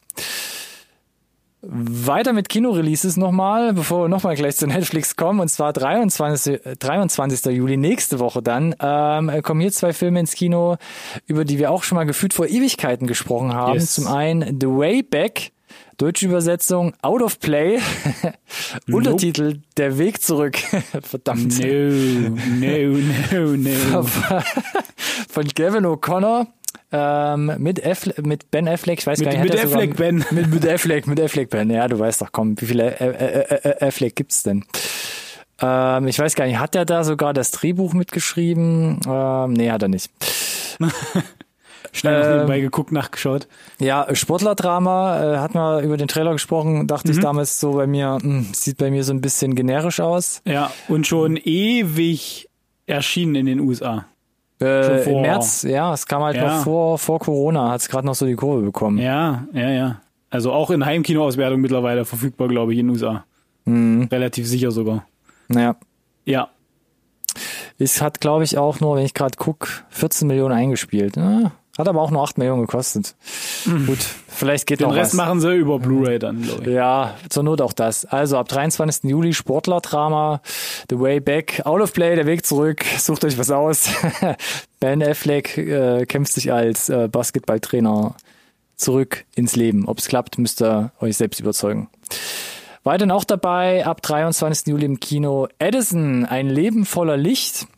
[1.65, 6.61] Weiter mit Kinoreleases nochmal, bevor wir nochmal gleich zu Netflix kommen, und zwar 23.
[6.79, 7.53] 23.
[7.53, 10.77] Juli, nächste Woche dann, ähm, kommen hier zwei Filme ins Kino,
[11.27, 13.75] über die wir auch schon mal gefühlt vor Ewigkeiten gesprochen haben.
[13.75, 13.95] Yes.
[13.95, 15.53] Zum einen The Way Back,
[16.03, 17.79] deutsche Übersetzung Out of Play,
[18.91, 20.57] Untertitel Der Weg zurück,
[21.03, 21.61] verdammt.
[21.61, 21.69] No,
[22.61, 22.99] no,
[23.31, 24.03] no, no.
[25.29, 26.49] von Gavin O'Connor
[26.91, 29.55] ähm, mit, Affle mit Ben Affleck, ich weiß Mit- gar nicht.
[29.55, 30.25] mit Affleck, Ben.
[30.33, 31.71] Mit, mit Affleck, mit Affleck Ben.
[31.71, 34.65] Ja, du weißt doch, komm, wie viele äh, äh, äh, Affleck gibt's denn?
[35.61, 38.99] Ähm, ich weiß gar nicht, hat er da sogar das Drehbuch mitgeschrieben?
[39.07, 40.11] Ähm, nee, hat er nicht.
[41.95, 43.47] Schnell noch Ähm, nebenbei geguckt, nachgeschaut.
[43.79, 47.15] Ja, Sportlerdrama, äh, hat man über den Trailer gesprochen, dachte Mhm.
[47.15, 50.41] ich damals so bei mir, mh, sieht bei mir so ein bisschen generisch aus.
[50.47, 52.49] Ja, und schon ewig
[52.87, 54.07] erschienen in den USA.
[54.59, 56.57] Äh, Schon Im März, ja, es kam halt Ja.
[56.57, 58.99] noch vor, vor Corona, hat's gerade noch so die Kurve bekommen.
[58.99, 60.01] Ja, ja, ja.
[60.31, 63.25] Also auch in Heimkinoauswertung mittlerweile verfügbar, glaube ich, in den USA.
[63.67, 64.09] Mhm.
[64.11, 65.05] Relativ sicher sogar.
[65.49, 65.77] Naja,
[66.25, 66.49] Ja.
[67.79, 71.17] Es hat, glaube ich, auch nur, wenn ich gerade guck, 14 Millionen eingespielt.
[71.17, 73.15] Ja, hat aber auch nur 8 Millionen gekostet.
[73.87, 73.99] Gut,
[74.29, 75.17] vielleicht geht Den noch Rest was.
[75.17, 76.75] machen sie über Blu-ray dann, glaube ich.
[76.75, 78.05] Ja, zur Not auch das.
[78.05, 79.05] Also ab 23.
[79.11, 80.43] Juli Sportlerdrama,
[80.91, 83.89] The Way Back, Out of Play, der Weg zurück, sucht euch was aus.
[84.81, 88.17] Ben Affleck äh, kämpft sich als äh, Basketballtrainer
[88.77, 89.87] zurück ins Leben.
[89.87, 91.89] Ob es klappt, müsst ihr euch selbst überzeugen.
[92.85, 94.67] Weiterhin auch dabei, ab 23.
[94.67, 97.69] Juli im Kino Edison, ein Leben voller Licht.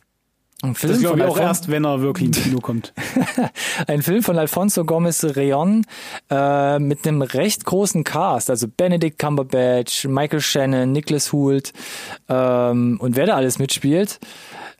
[0.69, 2.93] Ein Film, Das glaube ich auch Alfon- erst, wenn er wirklich ins Kino kommt.
[3.87, 5.85] ein Film von Alfonso Gomez Reon
[6.29, 11.73] äh, mit einem recht großen Cast, also Benedict Cumberbatch, Michael Shannon, Nicholas Hoult
[12.29, 14.19] ähm, und wer da alles mitspielt,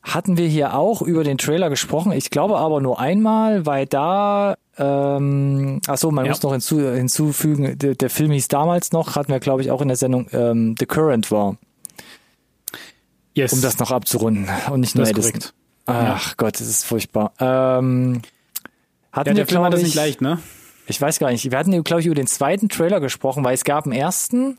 [0.03, 2.11] hatten wir hier auch über den Trailer gesprochen.
[2.11, 6.31] Ich glaube aber nur einmal, weil da ähm, ach so, man Ja.
[6.31, 9.81] muss noch hinzu, hinzufügen, der, der Film hieß damals noch, hatten wir glaube ich auch
[9.81, 11.57] in der Sendung ähm, The Current war,
[13.33, 13.51] Yes.
[13.53, 15.31] um das noch abzurunden und nicht nur Das Edison.
[15.33, 15.53] korrekt.
[15.85, 17.31] Ach Gott, das ist furchtbar.
[17.39, 18.21] Ähm,
[19.11, 20.39] hatten Ja, wir, der Film hat das ich, nicht leicht, ne?
[20.87, 21.49] Ich weiß gar nicht.
[21.49, 24.57] Wir hatten, glaube ich, über den zweiten Trailer gesprochen, weil es gab einen ersten.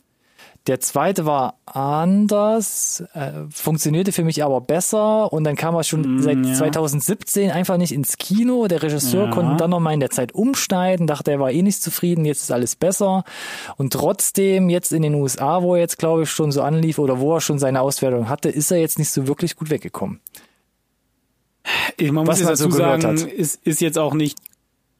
[0.66, 6.18] Der zweite war anders, äh, funktionierte für mich aber besser und dann kam er schon
[6.18, 6.54] seit Mm, ja.
[6.54, 8.66] 2017 einfach nicht ins Kino.
[8.66, 9.30] Der Regisseur Ja.
[9.30, 12.50] konnte dann nochmal in der Zeit umschneiden, dachte, er war eh nicht zufrieden, jetzt ist
[12.50, 13.22] alles besser.
[13.76, 17.20] Und trotzdem, jetzt in den USA, wo er jetzt, glaube ich, schon so anlief oder
[17.20, 20.20] wo er schon seine Auswertung hatte, ist er jetzt nicht so wirklich gut weggekommen.
[21.96, 24.38] Ich, man Was muss jetzt so dazu gehört sagen, ist, ist jetzt auch nicht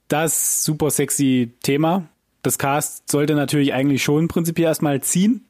[0.08, 2.08] das super sexy Thema.
[2.42, 5.46] Das Cast sollte natürlich eigentlich schon prinzipiell erstmal ziehen.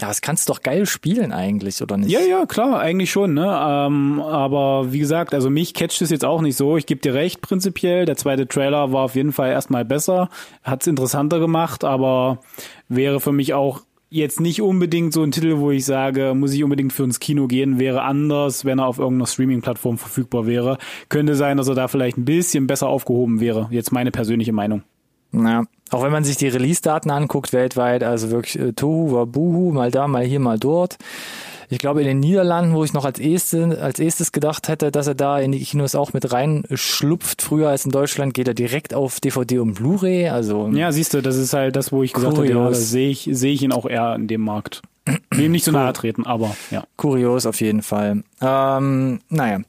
[0.00, 2.10] Ja, das kannst du doch geil spielen eigentlich, oder nicht?
[2.10, 3.44] Ja, ja, klar, eigentlich schon, ne?
[3.44, 6.76] Ähm, aber wie gesagt, also mich catcht es jetzt auch nicht so.
[6.76, 8.04] Ich gebe dir recht, prinzipiell.
[8.04, 10.28] Der zweite Trailer war auf jeden Fall erstmal besser,
[10.62, 12.38] hat es interessanter gemacht, aber
[12.88, 13.80] wäre für mich auch
[14.16, 17.46] jetzt nicht unbedingt so ein Titel, wo ich sage, muss ich unbedingt für ins Kino
[17.46, 20.78] gehen, wäre anders, wenn er auf irgendeiner Streaming-Plattform verfügbar wäre.
[21.08, 23.68] Könnte sein, dass er da vielleicht ein bisschen besser aufgehoben wäre.
[23.70, 24.82] Jetzt meine persönliche Meinung.
[25.32, 29.72] Ja, auch wenn man sich die Release-Daten anguckt weltweit, also wirklich äh, Tohu war Buhu,
[29.72, 30.96] mal da, mal hier, mal dort.
[31.68, 35.06] Ich glaube, in den Niederlanden, wo ich noch als, erste, als erstes gedacht hätte, dass
[35.06, 38.94] er da in die Kinos auch mit reinschlupft, früher als in Deutschland, geht er direkt
[38.94, 40.28] auf DVD und Blu-ray.
[40.28, 43.10] Also Ja, siehst du, das ist halt das, wo ich gesagt habe, ja, das sehe
[43.10, 44.82] ich, sehe ich ihn auch eher in dem Markt.
[45.30, 46.82] Will ihm nicht so nahe treten, aber ja.
[46.96, 48.24] kurios auf jeden Fall.
[48.40, 49.60] Ähm, naja,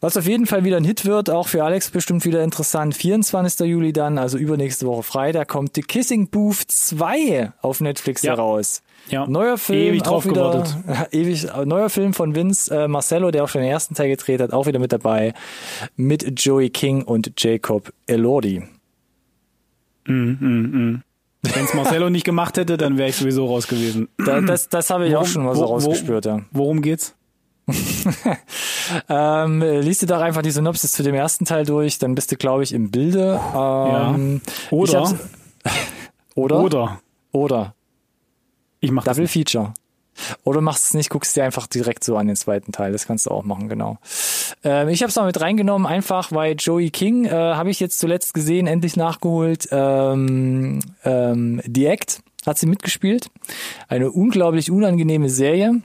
[0.00, 2.96] was auf jeden Fall wieder ein Hit wird, auch für Alex bestimmt wieder interessant.
[2.96, 3.66] 24.
[3.68, 8.32] Juli dann, also übernächste Woche Freitag, kommt The Kissing Booth 2 auf Netflix Ja.
[8.32, 8.82] heraus.
[9.08, 9.26] Ja.
[9.26, 10.76] Neuer Film, Ewig drauf wieder, gewartet.
[11.12, 14.52] ewig, neuer Film von Vince äh, Marcello, der auch schon den ersten Teil gedreht hat,
[14.52, 15.34] auch wieder mit dabei,
[15.96, 18.62] mit Joey King und Jacob Elordi.
[20.04, 21.02] Wenn
[21.42, 24.08] es Marcello nicht gemacht hätte, dann wäre ich sowieso raus gewesen.
[24.24, 26.26] Da, das das habe ich auch schon mal so wo- rausgespürt.
[26.26, 26.40] Ja.
[26.52, 27.14] Worum geht's?
[29.08, 32.36] Ähm, liest du doch einfach die Synopsis zu dem ersten Teil durch, dann bist du,
[32.36, 33.40] glaube ich, im Bilde.
[33.54, 35.14] Ähm, ich Oder,
[36.34, 36.60] oder?
[36.64, 37.74] oder, Oder.
[38.80, 39.32] Ich mach das Double nicht.
[39.32, 39.74] Feature.
[40.44, 42.92] Oder machst es nicht, guckst dir einfach direkt so an den zweiten Teil.
[42.92, 43.98] Das kannst du auch machen, genau.
[44.64, 47.98] Ähm, ich habe es mal mit reingenommen, einfach weil Joey King äh, habe ich jetzt
[47.98, 49.68] zuletzt gesehen, endlich nachgeholt.
[49.70, 53.30] Ähm, ähm, The Act hat sie mitgespielt.
[53.88, 55.82] Eine unglaublich unangenehme Serie.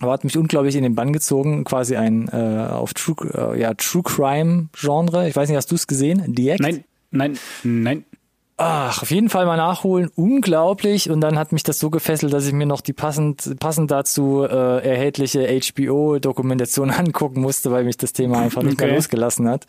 [0.00, 3.16] Aber hat mich unglaublich in den Bann gezogen, quasi ein äh, auf True,
[3.54, 5.28] äh, ja, True Crime Genre.
[5.28, 6.34] Ich weiß nicht, hast du es gesehen?
[6.36, 6.60] The Act?
[6.60, 8.04] Nein, nein, nein.
[8.60, 10.10] Ach, auf jeden Fall mal nachholen.
[10.16, 11.10] Unglaublich.
[11.10, 14.42] Und dann hat mich das so gefesselt, dass ich mir noch die passend, passend dazu
[14.42, 19.66] äh, erhältliche HBO-Dokumentation angucken musste, weil mich das Thema einfach nicht mehr losgelassen hat.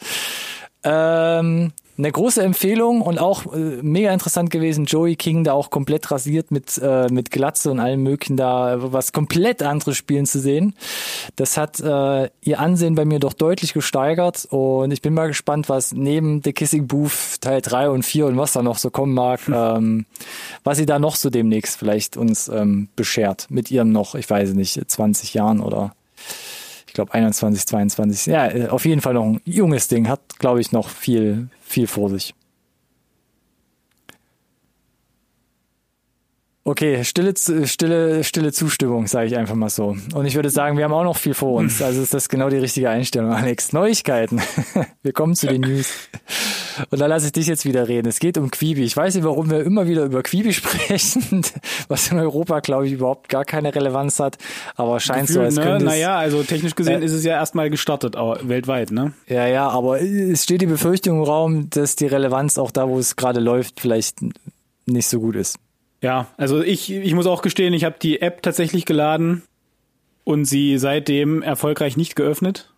[0.83, 6.09] Ähm, eine große Empfehlung und auch äh, mega interessant gewesen, Joey King da auch komplett
[6.09, 10.73] rasiert mit, äh, mit Glatze und allem möglichen da was komplett anderes spielen zu sehen.
[11.35, 15.67] Das hat äh, ihr Ansehen bei mir doch deutlich gesteigert und ich bin mal gespannt,
[15.67, 19.13] was neben The Kissing Booth Teil 3 und 4 und was da noch so kommen
[19.13, 19.53] mag, hm.
[19.55, 20.05] ähm,
[20.63, 24.53] was sie da noch so demnächst vielleicht uns ähm, beschert mit ihrem noch, ich weiß
[24.53, 25.93] nicht, 20 Jahren oder
[26.99, 28.25] glaube 21, 22.
[28.25, 31.87] Ja, äh, auf jeden Fall noch ein junges Ding, hat glaube ich noch viel, viel
[31.87, 32.33] vor sich.
[36.69, 37.33] Okay, stille,
[37.65, 39.97] stille, stille Zustimmung, sage ich einfach mal so.
[40.13, 41.81] Und ich würde sagen, wir haben auch noch viel vor uns.
[41.81, 43.73] Also ist das genau die richtige Einstellung, Alex.
[43.73, 44.39] Neuigkeiten.
[45.01, 45.91] Wir kommen zu den News.
[46.91, 48.07] Und da lasse ich dich jetzt wieder reden.
[48.07, 48.83] Es geht um Quibi.
[48.83, 51.41] Ich weiß nicht, warum wir immer wieder über Quibi sprechen,
[51.87, 54.37] was in Europa, glaube ich, überhaupt gar keine Relevanz hat.
[54.75, 55.63] Aber scheint Gefühl, so, als ne?
[55.63, 59.13] könnte Naja, also technisch gesehen äh, ist es ja erstmal gestartet, aber weltweit, ne?
[59.27, 62.99] Ja, ja, aber es steht die Befürchtung im Raum, dass die Relevanz auch da, wo
[62.99, 64.17] es gerade läuft, vielleicht
[64.85, 65.57] nicht so gut ist.
[66.01, 69.43] Ja, also ich, ich muss auch gestehen, ich habe die App tatsächlich geladen
[70.23, 72.71] und sie seitdem erfolgreich nicht geöffnet.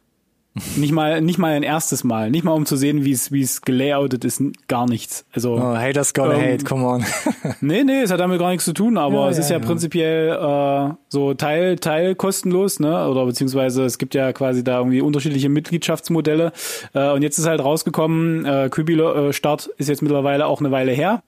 [0.75, 2.29] nicht mal, nicht mal ein erstes Mal.
[2.29, 5.25] Nicht mal um zu sehen, wie es, wie es gelayoutet ist, gar nichts.
[5.31, 5.53] Also.
[5.53, 7.05] Oh, haters gonna ähm, hate, come on.
[7.61, 9.65] nee, nee, es hat damit gar nichts zu tun, aber ja, es ist ja, ja,
[9.65, 13.07] prinzipiell äh, so Teil, Teil kostenlos, ne?
[13.07, 16.51] Oder beziehungsweise es gibt ja quasi da irgendwie unterschiedliche Mitgliedschaftsmodelle.
[16.93, 20.71] Äh, und jetzt ist halt rausgekommen, äh, Quibi äh, Start ist jetzt mittlerweile auch eine
[20.71, 21.23] Weile her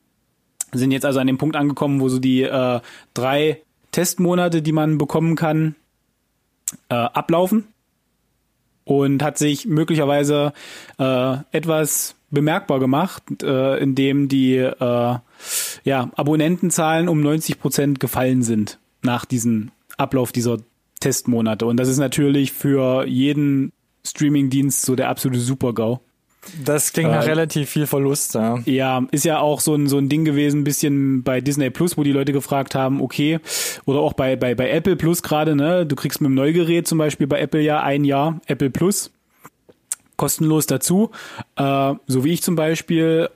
[0.73, 2.79] sind jetzt also an dem Punkt angekommen, wo so die äh,
[3.13, 5.75] drei Testmonate, die man bekommen kann,
[6.89, 7.67] äh, ablaufen
[8.85, 10.53] und hat sich möglicherweise
[10.99, 15.17] äh, etwas bemerkbar gemacht, äh, indem die äh,
[15.83, 20.57] ja, Abonnentenzahlen um 90 Prozent gefallen sind nach diesem Ablauf dieser
[20.99, 21.65] Testmonate.
[21.65, 23.71] Und das ist natürlich für jeden
[24.05, 25.99] Streamingdienst so der absolute Super-GAU.
[26.63, 28.59] Das klingt nach äh, relativ viel Verlust, ja.
[28.65, 31.97] Ja, ist ja auch so ein, so ein Ding gewesen, ein bisschen bei Disney Plus,
[31.97, 33.39] wo die Leute gefragt haben, okay,
[33.85, 36.97] oder auch bei, bei, bei Apple Plus gerade, ne, du kriegst mit dem Neugerät zum
[36.97, 39.11] Beispiel bei Apple ja ein Jahr Apple Plus
[40.17, 41.11] kostenlos dazu.
[41.55, 43.29] Äh, so wie ich zum Beispiel,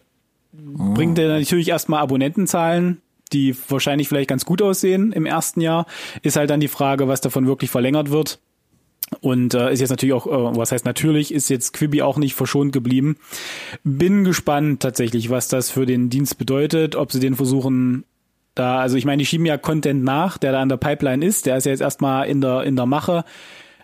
[0.53, 0.93] oh.
[0.93, 3.01] bringt er natürlich erstmal Abonnentenzahlen,
[3.33, 5.85] die wahrscheinlich vielleicht ganz gut aussehen im ersten Jahr.
[6.21, 8.39] Ist halt dann die Frage, was davon wirklich verlängert wird.
[9.21, 12.35] Und äh, ist jetzt natürlich auch, äh, was heißt natürlich, ist jetzt Quibi auch nicht
[12.35, 13.17] verschont geblieben.
[13.83, 18.03] Bin gespannt tatsächlich, was das für den Dienst bedeutet, ob sie den versuchen
[18.57, 21.45] da, also ich meine, die schieben ja Content nach, der da an der Pipeline ist,
[21.45, 23.23] der ist ja jetzt erstmal in der in der Mache.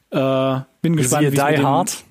[0.09, 2.03] Äh, bin gespannt, wie Die Hard.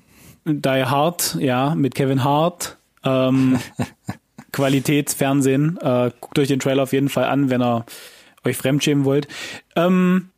[0.45, 2.77] Die Hard, ja, mit Kevin Hart.
[3.03, 3.59] Ähm,
[4.53, 5.77] Qualitätsfernsehen.
[5.81, 7.85] Äh, guckt euch den Trailer auf jeden Fall an, wenn ihr
[8.45, 9.27] euch fremdschämen wollt.
[9.75, 10.29] Ähm,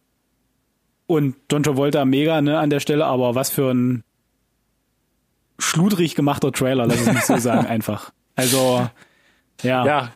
[1.08, 4.04] und Don Travolta mega, ne, an der Stelle, aber was für ein
[5.60, 8.12] schludrig gemachter Trailer, lass es mich so sagen, einfach.
[8.36, 8.88] Also,
[9.62, 9.86] ja.
[9.86, 10.12] Ja.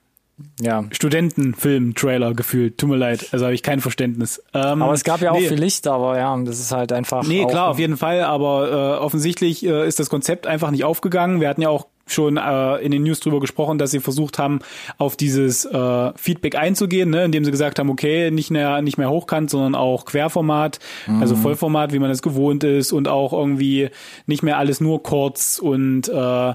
[0.61, 0.85] Ja.
[0.91, 2.77] Studentenfilm-Trailer gefühlt.
[2.77, 3.27] Tut mir leid.
[3.31, 4.41] Also habe ich kein Verständnis.
[4.53, 5.49] Ähm, aber es gab ja auch nee.
[5.49, 7.27] viel Licht, aber ja, das ist halt einfach.
[7.27, 8.23] Nee, klar, auf jeden Fall.
[8.23, 11.41] Aber äh, offensichtlich äh, ist das Konzept einfach nicht aufgegangen.
[11.41, 14.59] Wir hatten ja auch schon äh, in den News drüber gesprochen, dass sie versucht haben,
[14.97, 19.09] auf dieses äh, Feedback einzugehen, ne, indem sie gesagt haben, okay, nicht mehr nicht mehr
[19.09, 21.21] hochkant, sondern auch Querformat, mhm.
[21.21, 23.89] also Vollformat, wie man es gewohnt ist und auch irgendwie
[24.25, 26.53] nicht mehr alles nur kurz und äh,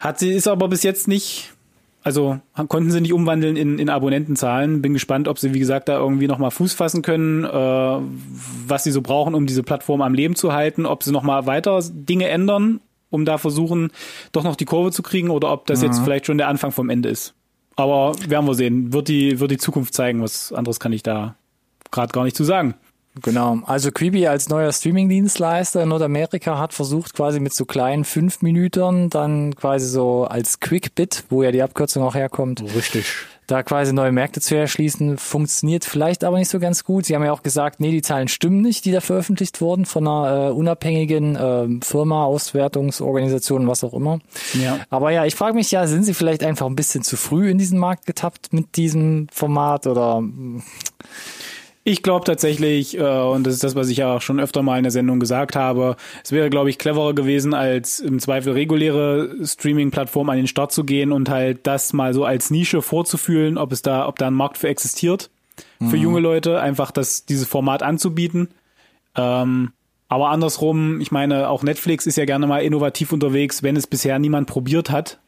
[0.00, 1.52] hat sie ist aber bis jetzt nicht
[2.06, 4.80] also konnten sie nicht umwandeln in, in Abonnentenzahlen.
[4.80, 8.92] Bin gespannt, ob sie, wie gesagt, da irgendwie nochmal Fuß fassen können, äh, was sie
[8.92, 12.78] so brauchen, um diese Plattform am Leben zu halten, ob sie nochmal weiter Dinge ändern
[13.16, 13.90] um da versuchen,
[14.30, 15.86] doch noch die Kurve zu kriegen oder ob das mhm.
[15.86, 17.34] jetzt vielleicht schon der Anfang vom Ende ist.
[17.74, 18.92] Aber werden wir sehen.
[18.92, 20.22] Wird die, wird die Zukunft zeigen.
[20.22, 21.34] Was anderes kann ich da
[21.90, 22.74] gerade gar nicht zu sagen.
[23.22, 23.60] Genau.
[23.64, 29.08] Also Quibi als neuer Streaming-Dienstleister in Nordamerika hat versucht, quasi mit so kleinen fünf Minuten
[29.08, 32.62] dann quasi so als Quick-Bit, wo ja die Abkürzung auch herkommt.
[32.74, 33.06] Richtig
[33.46, 37.06] da quasi neue Märkte zu erschließen, funktioniert vielleicht aber nicht so ganz gut.
[37.06, 40.06] Sie haben ja auch gesagt, nee, die Zahlen stimmen nicht, die da veröffentlicht wurden von
[40.06, 44.18] einer äh, unabhängigen äh, Firma, Auswertungsorganisation, was auch immer.
[44.54, 44.80] Ja.
[44.90, 47.58] Aber ja, ich frage mich ja, sind sie vielleicht einfach ein bisschen zu früh in
[47.58, 50.22] diesen Markt getappt mit diesem Format oder
[51.88, 54.76] Ich glaube tatsächlich, äh, und das ist das, was ich ja auch schon öfter mal
[54.76, 55.94] in der Sendung gesagt habe,
[56.24, 60.82] es wäre, glaube ich, cleverer gewesen, als im Zweifel reguläre Streaming-Plattformen an den Start zu
[60.82, 64.34] gehen und halt das mal so als Nische vorzufühlen, ob es da, ob da ein
[64.34, 65.30] Markt für existiert,
[65.78, 66.02] für mhm.
[66.02, 68.48] junge Leute, einfach das, dieses Format anzubieten.
[69.14, 69.70] Ähm,
[70.08, 74.18] aber andersrum, ich meine, auch Netflix ist ja gerne mal innovativ unterwegs, wenn es bisher
[74.18, 75.20] niemand probiert hat,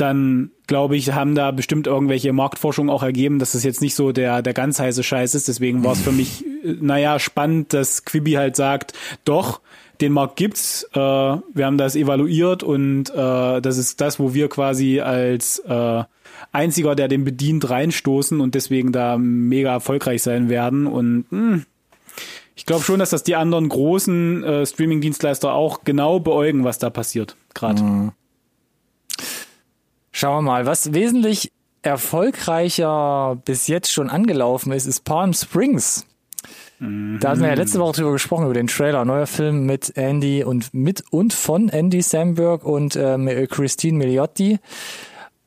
[0.00, 4.12] dann glaube ich, haben da bestimmt irgendwelche Marktforschungen auch ergeben, dass das jetzt nicht so
[4.12, 5.48] der, der ganz heiße Scheiß ist.
[5.48, 8.92] Deswegen war es für mich, äh, naja, spannend, dass Quibi halt sagt,
[9.24, 9.60] doch,
[10.00, 14.48] den Markt gibt's, äh, wir haben das evaluiert und äh, das ist das, wo wir
[14.48, 16.04] quasi als äh,
[16.52, 20.86] einziger, der den bedient, reinstoßen und deswegen da mega erfolgreich sein werden.
[20.86, 21.66] Und mh, hm,
[22.54, 26.90] ich glaube schon, dass das die anderen großen äh, Streaming-Dienstleister auch genau beäugen, was da
[26.90, 27.82] passiert gerade.
[27.82, 28.12] Mhm.
[30.18, 31.52] Schauen wir mal, was wesentlich
[31.82, 36.06] erfolgreicher bis jetzt schon angelaufen ist, ist Palm Springs.
[36.80, 39.04] Da hatten wir ja letzte Woche drüber gesprochen, über den Trailer.
[39.04, 44.58] Neuer Film mit Andy und mit und von Andy Samberg und äh, Christine Milioti.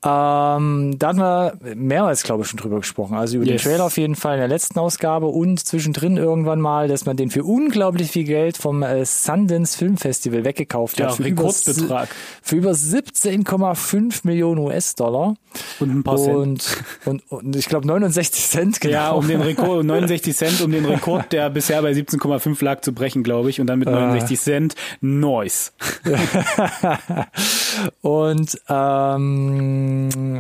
[0.03, 3.15] Ähm, da hatten wir mehrmals, glaube ich, schon drüber gesprochen.
[3.15, 3.61] Also über yes.
[3.61, 7.17] den Trailer auf jeden Fall in der letzten Ausgabe und zwischendrin irgendwann mal, dass man
[7.17, 11.17] den für unglaublich viel Geld vom äh, Sundance Film Festival weggekauft ja, hat.
[11.17, 12.09] Für Rekordbetrag.
[12.09, 15.35] Über, für über 17,5 Millionen US-Dollar.
[15.79, 16.35] Und ein paar Cent.
[16.35, 16.65] Und,
[17.05, 18.93] und, und ich glaube 69 Cent, genau.
[18.93, 22.91] Ja, um den Rekord, 69 Cent, um den Rekord, der bisher bei 17,5 lag, zu
[22.91, 23.61] brechen, glaube ich.
[23.61, 24.41] Und dann mit 69 äh.
[24.41, 24.75] Cent.
[25.01, 25.71] Noise.
[28.01, 29.90] und ähm,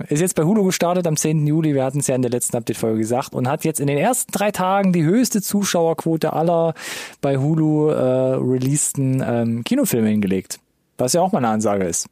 [0.09, 1.45] ist jetzt bei Hulu gestartet am 10.
[1.47, 3.97] Juli, wir hatten es ja in der letzten Update-Folge gesagt, und hat jetzt in den
[3.97, 6.73] ersten drei Tagen die höchste Zuschauerquote aller
[7.21, 10.59] bei Hulu äh, releaseden ähm, Kinofilme hingelegt.
[10.97, 12.07] Was ja auch mal eine Ansage ist.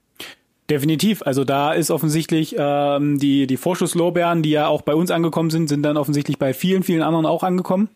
[0.69, 1.23] Definitiv.
[1.23, 5.67] Also da ist offensichtlich ähm, die, die Vorschusslorbeeren, die ja auch bei uns angekommen sind,
[5.67, 7.89] sind dann offensichtlich bei vielen, vielen anderen auch angekommen.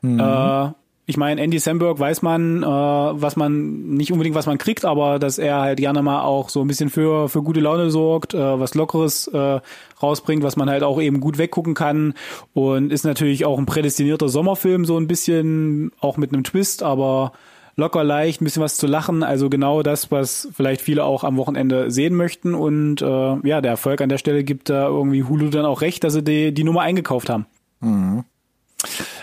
[0.00, 0.18] Mhm.
[0.18, 0.70] Äh,
[1.08, 5.18] ich meine, Andy Samberg weiß man, äh, was man, nicht unbedingt was man kriegt, aber
[5.18, 8.60] dass er halt gerne mal auch so ein bisschen für, für gute Laune sorgt, äh,
[8.60, 9.60] was Lockeres äh,
[10.02, 12.12] rausbringt, was man halt auch eben gut weggucken kann
[12.52, 17.32] und ist natürlich auch ein prädestinierter Sommerfilm, so ein bisschen auch mit einem Twist, aber
[17.74, 21.38] locker leicht, ein bisschen was zu lachen, also genau das, was vielleicht viele auch am
[21.38, 25.48] Wochenende sehen möchten und äh, ja, der Erfolg an der Stelle gibt da irgendwie Hulu
[25.48, 27.46] dann auch recht, dass sie die, die Nummer eingekauft haben.
[27.80, 28.24] Mhm.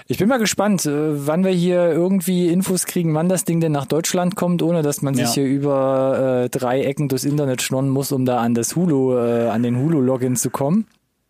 [0.08, 3.72] Ich bin mal gespannt, äh, wann wir hier irgendwie Infos kriegen, wann das Ding denn
[3.72, 5.26] nach Deutschland kommt, ohne dass man ja.
[5.26, 9.18] sich hier über äh, drei Ecken durchs Internet schnorren muss, um da an das Hulu,
[9.18, 10.86] äh, an den Hulu-Login zu kommen.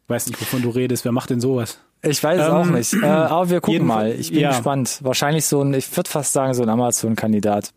[0.07, 1.05] Weiß nicht, wovon du redest.
[1.05, 1.79] Wer macht denn sowas?
[2.01, 2.93] Ich weiß es ähm, auch nicht.
[2.93, 4.11] Äh, aber wir gucken mal.
[4.11, 4.49] Ich bin ja.
[4.49, 4.99] gespannt.
[5.01, 7.71] Wahrscheinlich so ein, ich würde fast sagen, so ein Amazon-Kandidat.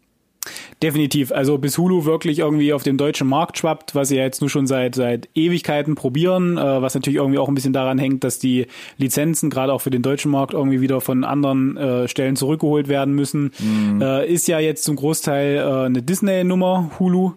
[0.82, 1.32] Definitiv.
[1.32, 4.50] Also bis Hulu wirklich irgendwie auf den deutschen Markt schwappt, was sie ja jetzt nur
[4.50, 8.38] schon seit seit Ewigkeiten probieren, äh, was natürlich irgendwie auch ein bisschen daran hängt, dass
[8.38, 12.88] die Lizenzen gerade auch für den deutschen Markt irgendwie wieder von anderen äh, Stellen zurückgeholt
[12.88, 13.52] werden müssen.
[13.58, 14.00] Mhm.
[14.00, 17.32] Äh, ist ja jetzt zum Großteil äh, eine Disney-Nummer, Hulu,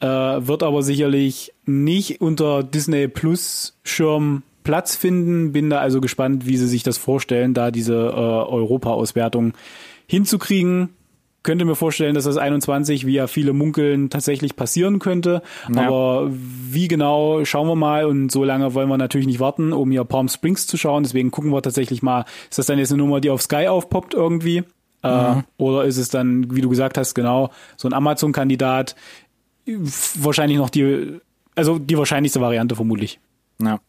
[0.00, 5.52] äh, wird aber sicherlich nicht unter Disney Plus Schirm Platz finden.
[5.52, 9.54] Bin da also gespannt, wie sie sich das vorstellen, da diese äh, Europa-Auswertung
[10.06, 10.90] hinzukriegen
[11.48, 15.40] könnte mir vorstellen, dass das 21, wie ja viele munkeln, tatsächlich passieren könnte.
[15.74, 15.88] Ja.
[15.88, 18.04] Aber wie genau, schauen wir mal.
[18.04, 21.04] Und so lange wollen wir natürlich nicht warten, um hier Palm Springs zu schauen.
[21.04, 24.12] Deswegen gucken wir tatsächlich mal, ist das dann jetzt eine Nummer, die auf Sky aufpoppt
[24.12, 24.62] irgendwie?
[25.02, 25.44] Äh, mhm.
[25.56, 28.94] oder ist es dann, wie du gesagt hast, genau, so ein Amazon-Kandidat?
[30.16, 31.18] Wahrscheinlich noch die,
[31.54, 33.20] also die wahrscheinlichste Variante vermutlich.
[33.58, 33.80] Ja.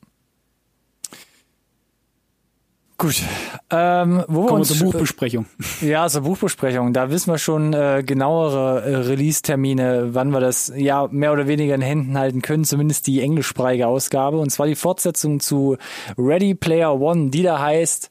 [3.00, 3.24] Gut.
[3.70, 5.46] Ähm, wo Kommen wir uns, zur Buchbesprechung.
[5.80, 6.92] Ja, zur Buchbesprechung.
[6.92, 11.76] Da wissen wir schon äh, genauere äh, Release-Termine, wann wir das ja mehr oder weniger
[11.76, 14.38] in Händen halten können, zumindest die englischsprachige Ausgabe.
[14.38, 15.78] Und zwar die Fortsetzung zu
[16.18, 18.10] Ready Player One, die da heißt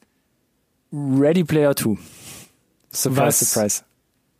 [0.91, 1.99] Ready Player Two.
[2.91, 3.83] Surprise, Was surprise.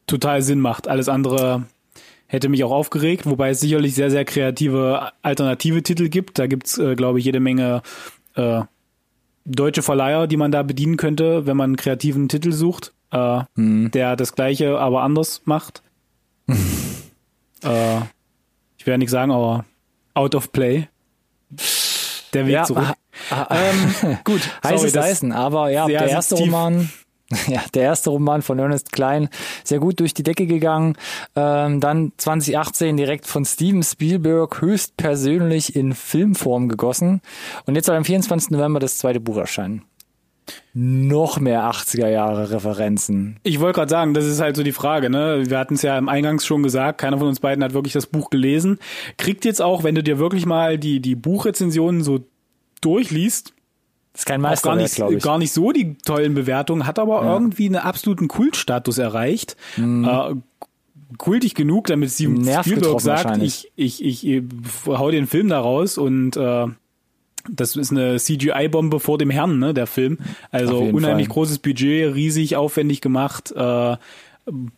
[0.07, 0.87] Total Sinn macht.
[0.87, 1.67] Alles andere
[2.25, 6.39] hätte mich auch aufgeregt, wobei es sicherlich sehr, sehr kreative alternative Titel gibt.
[6.39, 7.83] Da gibt's, äh, glaube ich, jede Menge
[8.33, 8.61] äh,
[9.49, 13.91] deutsche Verleiher, die man da bedienen könnte, wenn man einen kreativen Titel sucht, äh, hm.
[13.91, 15.81] der das gleiche, aber anders macht.
[16.47, 17.97] äh,
[18.77, 19.65] ich werde nicht sagen, aber
[20.13, 20.87] out of play.
[22.33, 22.93] Der Weg ja, zurück.
[23.31, 26.89] Ah, ah, ähm, gut, heißes Eisen, aber ja, der erste Roman
[27.47, 29.29] Ja, der erste Roman von Ernest Klein,
[29.63, 30.95] sehr gut durch die Decke gegangen.
[31.35, 37.21] Ähm, dann 2018 direkt von Steven Spielberg höchstpersönlich in Filmform gegossen.
[37.65, 38.51] Und jetzt soll am 24.
[38.51, 39.83] November das zweite Buch erscheinen.
[40.73, 43.39] Noch mehr 80er Jahre Referenzen.
[43.43, 45.43] Ich wollte gerade sagen, das ist halt so die Frage, ne?
[45.47, 48.07] Wir hatten es ja im Eingangs schon gesagt, keiner von uns beiden hat wirklich das
[48.07, 48.79] Buch gelesen.
[49.17, 52.25] Kriegt jetzt auch, wenn du dir wirklich mal die, die Buchrezensionen so
[52.81, 53.53] durchliest,
[54.19, 55.23] Ist kein auch gar nicht, ich.
[55.23, 59.55] gar nicht so die tollen Bewertungen, hat aber irgendwie einen absoluten Kultstatus erreicht.
[59.77, 60.35] Äh,
[61.17, 62.41] kultig genug, damit Steven Mhm.
[62.41, 63.71] Nerv Spielberg sagt, wahrscheinlich.
[63.75, 64.43] ich, ich, ich,
[64.85, 66.67] hau den Film da raus und äh,
[67.49, 70.17] das ist eine CGI-Bombe vor dem Herrn, ne, der Film.
[70.51, 71.33] Also unheimlich Fall.
[71.35, 73.95] großes Budget, riesig aufwendig gemacht, äh,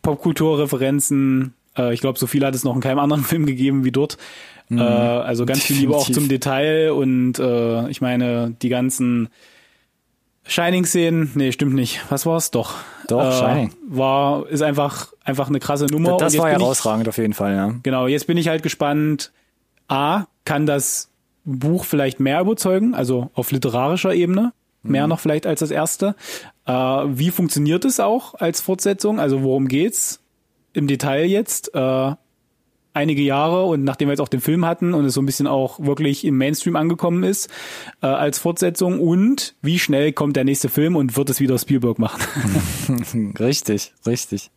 [0.02, 1.54] Popkulturreferenzen.
[1.76, 4.16] Äh, ich glaube, so viel hat es noch in keinem anderen Film gegeben wie dort.
[4.70, 6.14] Äh, also ganz viel Liebe auch Mhm.
[6.14, 9.28] Zum Detail und äh, ich meine, die ganzen
[10.44, 12.00] Shining-Szenen, nee, stimmt nicht.
[12.10, 12.50] Was war's?
[12.50, 12.74] Doch.
[13.08, 13.72] Doch, äh, Shining.
[13.88, 16.16] War, ist einfach, einfach eine krasse Nummer.
[16.16, 17.74] das jetzt war bin ich- herausragend auf jeden Fall, ja.
[17.82, 19.30] Genau, jetzt bin ich halt gespannt.
[19.88, 21.10] A, kann das
[21.44, 26.16] Buch vielleicht mehr überzeugen, also auf literarischer Ebene, mehr noch vielleicht als das erste.
[26.66, 29.20] Äh, wie funktioniert es auch als Fortsetzung?
[29.20, 30.20] Also worum geht's
[30.72, 31.74] im Detail jetzt?
[31.74, 32.14] Äh,
[32.94, 35.46] einige Jahre und nachdem wir jetzt auch den Film hatten und es so ein bisschen
[35.46, 37.48] auch wirklich im Mainstream angekommen ist
[38.02, 41.98] äh, als Fortsetzung und wie schnell kommt der nächste Film und wird es wieder Spielberg
[41.98, 42.20] machen?
[43.38, 44.50] Richtig, richtig.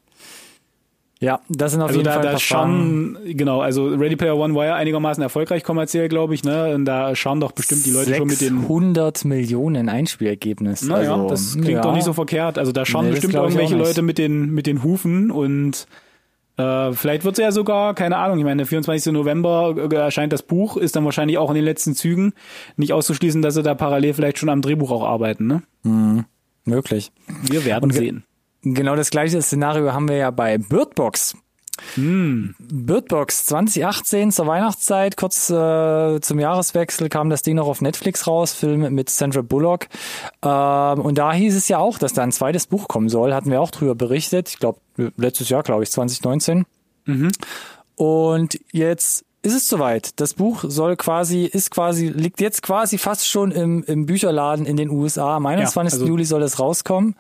[1.21, 4.54] Ja, das sind auf Also jeden da, Fall da schauen, genau, also Ready Player One
[4.54, 6.75] war ja einigermaßen erfolgreich kommerziell, glaube ich, ne?
[6.75, 10.82] Und da schauen doch bestimmt die Leute schon mit den 600 Millionen Einspielergebnis.
[10.82, 11.82] Naja, also, das klingt ja.
[11.82, 12.58] doch nicht so verkehrt.
[12.58, 13.78] Also da schauen Nee, bestimmt irgendwelche.
[13.78, 15.88] Leute mit den, mit den Hufen und
[16.58, 19.12] äh, vielleicht wird's ja sogar, keine Ahnung, ich meine, der 24.
[19.12, 22.34] November äh, erscheint das Buch, ist dann wahrscheinlich auch in den letzten Zügen
[22.78, 25.48] nicht auszuschließen, dass sie da parallel vielleicht schon am Drehbuch auch arbeiten.
[25.48, 26.26] Ne?
[26.65, 27.12] Möglich.
[27.44, 28.24] Wir werden sehen.
[28.63, 31.36] Genau das gleiche Szenario haben wir ja bei Bird Box.
[31.96, 32.56] Hm.
[32.60, 38.28] Bird Box 2018 zur Weihnachtszeit, kurz äh, zum Jahreswechsel kam das Ding noch auf Netflix
[38.28, 39.88] raus, Film mit Sandra Bullock.
[40.42, 43.52] Ähm, und da hieß es ja auch, dass da ein zweites Buch kommen soll, hatten
[43.52, 44.50] wir auch drüber berichtet.
[44.50, 44.80] Ich glaube,
[45.18, 46.66] letztes Jahr, glaube ich, 2019.
[47.96, 50.19] Und jetzt ist es soweit.
[50.19, 54.75] Das Buch soll quasi, ist quasi, liegt jetzt quasi fast schon im, im Bücherladen in
[54.77, 55.36] den USA.
[55.38, 55.93] Am 21.
[55.99, 57.15] also- Juli soll es rauskommen.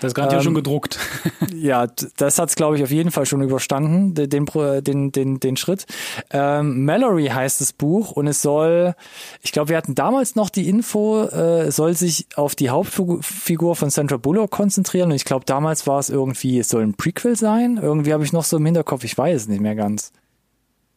[0.00, 0.98] Das ist gerade hier schon gedruckt.
[1.52, 4.46] Ja, das hat's glaube ich auf jeden Fall schon überstanden, de- den
[4.82, 5.84] den den den Schritt.
[6.30, 8.94] Ähm, Mallory heißt das Buch und es soll,
[9.42, 13.76] ich glaube, wir hatten damals noch die Info, äh, es soll sich auf die Hauptfigur
[13.76, 17.36] von Sandra Bullock konzentrieren und ich glaube, damals war es irgendwie, es soll ein Prequel
[17.36, 17.78] sein.
[17.82, 20.12] Irgendwie habe ich noch so im Hinterkopf, ich weiß es nicht mehr ganz.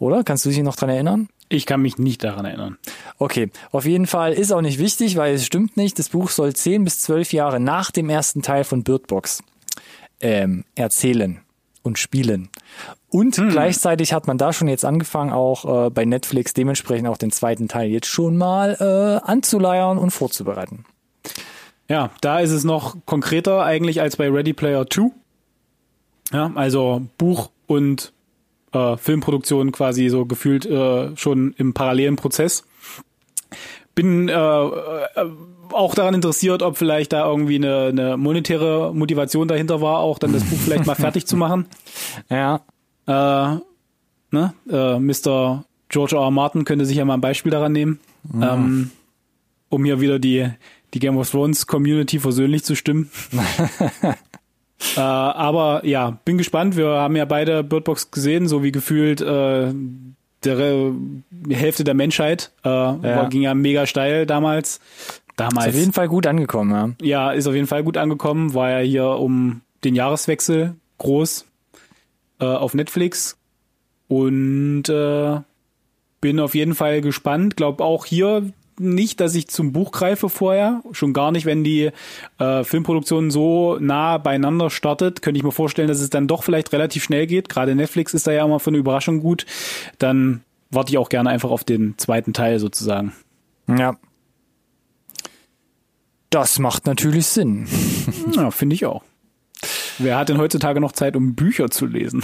[0.03, 0.23] Oder?
[0.23, 1.29] Kannst du dich noch dran erinnern?
[1.49, 2.77] Ich kann mich nicht daran erinnern.
[3.17, 5.97] Okay, auf jeden Fall ist auch nicht wichtig, weil es stimmt nicht.
[5.97, 9.43] Das Buch soll zehn bis zwölf Jahre nach dem ersten Teil von Bird Box
[10.19, 11.39] ähm, erzählen
[11.83, 12.49] und spielen.
[13.09, 17.31] Und gleichzeitig hat man da schon jetzt angefangen, auch äh, bei Netflix dementsprechend auch den
[17.31, 20.85] zweiten Teil jetzt schon mal äh, anzuleiern und vorzubereiten.
[21.87, 25.11] Ja, da ist es noch konkreter eigentlich als bei Ready Player 2.
[26.31, 28.13] Ja, also Buch und
[28.73, 32.63] äh, Filmproduktion quasi so gefühlt äh, schon im parallelen Prozess.
[33.95, 34.69] Bin äh, äh,
[35.71, 40.33] auch daran interessiert, ob vielleicht da irgendwie eine, eine monetäre Motivation dahinter war, auch dann
[40.33, 41.67] das Buch vielleicht mal fertig zu machen.
[42.29, 42.62] Ja,
[43.05, 43.57] Äh,
[44.31, 44.53] ne?
[44.69, 45.65] äh, Mr.
[45.89, 46.23] George R.
[46.23, 46.31] R.
[46.31, 47.99] Martin könnte sich ja mal ein Beispiel daran nehmen,
[48.41, 48.89] ähm,
[49.69, 50.47] um hier wieder die,
[50.93, 53.12] die Game of Thrones Community versöhnlich zu stimmen.
[54.95, 56.75] äh, aber ja, bin gespannt.
[56.77, 59.73] Wir haben ja beide Bird Box gesehen, so wie gefühlt äh,
[60.43, 60.93] der
[61.49, 62.51] Hälfte der Menschheit.
[62.63, 64.77] Äh, war, ging ja mega steil damals.
[64.77, 65.69] ist Damals.
[65.69, 66.97] auf jeden Fall gut angekommen.
[67.01, 67.05] Ja.
[67.05, 68.53] Ja, ist auf jeden Fall gut angekommen.
[68.53, 71.45] War ja hier um den Jahreswechsel groß
[72.39, 73.38] äh, auf Netflix.
[74.07, 75.39] Und äh,
[76.21, 77.57] bin auf jeden Fall gespannt.
[77.57, 80.81] Glaub auch hier nicht, dass ich zum Buch greife vorher.
[80.91, 81.91] Schon gar nicht, wenn die
[82.39, 85.21] äh, Filmproduktion so nah beieinander startet.
[85.21, 87.49] Könnte ich mir vorstellen, dass es dann doch vielleicht relativ schnell geht.
[87.49, 89.45] Gerade Netflix ist da ja immer für eine Überraschung gut.
[89.99, 93.13] Dann warte ich auch gerne einfach auf den zweiten Teil sozusagen.
[93.67, 93.95] ja.
[96.29, 97.67] Das macht natürlich Sinn.
[98.36, 99.03] Ja, finde ich auch.
[99.99, 102.23] Wer hat denn heutzutage noch Zeit, um Bücher zu lesen?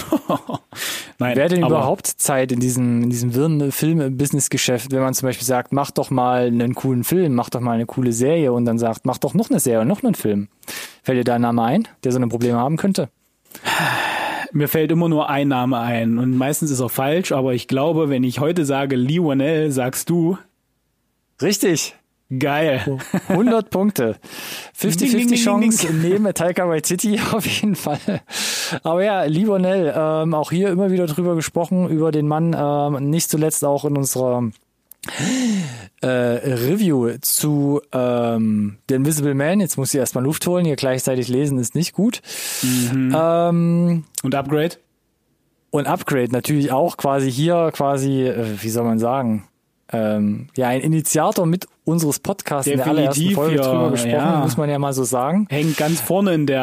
[1.19, 5.27] Nein, Wer hat denn überhaupt Zeit in diesem, in diesem wirren Film-Business-Geschäft, wenn man zum
[5.27, 8.65] Beispiel sagt, mach doch mal einen coolen Film, mach doch mal eine coole Serie und
[8.65, 10.47] dann sagt, mach doch noch eine Serie und noch einen Film.
[11.03, 13.09] Fällt dir da ein Name ein, der so eine Probleme haben könnte?
[14.51, 18.09] Mir fällt immer nur ein Name ein und meistens ist er falsch, aber ich glaube,
[18.09, 20.39] wenn ich heute sage Lee Wanell, sagst du
[21.41, 21.95] Richtig.
[22.37, 22.99] Geil.
[23.27, 24.17] 100 Punkte.
[24.81, 26.01] Ding, ding, 50-50 ding, Chance ding.
[26.01, 28.21] neben Taika Waititi auf jeden Fall.
[28.83, 33.29] Aber ja, Libonell, ähm, auch hier immer wieder drüber gesprochen, über den Mann, ähm, nicht
[33.29, 34.49] zuletzt auch in unserer
[36.01, 39.59] äh, Review zu ähm, The Invisible Man.
[39.59, 42.21] Jetzt muss ich erstmal Luft holen, hier gleichzeitig lesen ist nicht gut.
[42.63, 44.75] Ähm, Und Upgrade?
[45.71, 49.47] und Upgrade natürlich auch quasi hier, quasi, äh, wie soll man sagen,
[49.91, 54.41] ähm, ja ein Initiator mit unseres Podcasts in der allerersten Folge ja, drüber gesprochen, ja.
[54.41, 55.47] muss man ja mal so sagen.
[55.49, 56.61] Hängt ganz vorne in der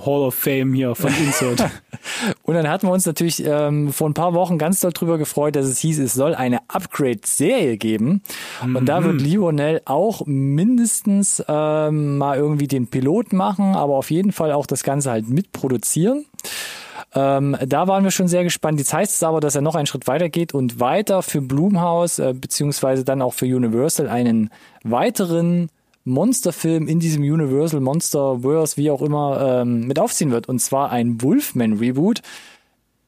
[0.00, 1.68] äh, Hall of Fame hier von Insert.
[2.42, 5.56] und dann hatten wir uns natürlich ähm, vor ein paar Wochen ganz doll drüber gefreut,
[5.56, 8.22] dass es hieß, es soll eine Upgrade-Serie geben.
[8.64, 8.76] Mhm.
[8.76, 9.26] Und da wird mhm.
[9.26, 14.84] Lionel auch mindestens ähm, mal irgendwie den Pilot machen, aber auf jeden Fall auch das
[14.84, 16.24] Ganze halt mitproduzieren.
[17.16, 18.78] Ähm, da waren wir schon sehr gespannt.
[18.78, 22.18] Jetzt heißt es aber, dass er noch einen Schritt weiter geht und weiter für Blumhouse
[22.18, 24.50] äh, beziehungsweise dann auch für Universal einen
[24.84, 25.70] weiteren
[26.04, 30.46] Monsterfilm in diesem Universal Monsterverse, wie auch immer, ähm, mit aufziehen wird.
[30.46, 32.20] Und zwar ein Wolfman-Reboot.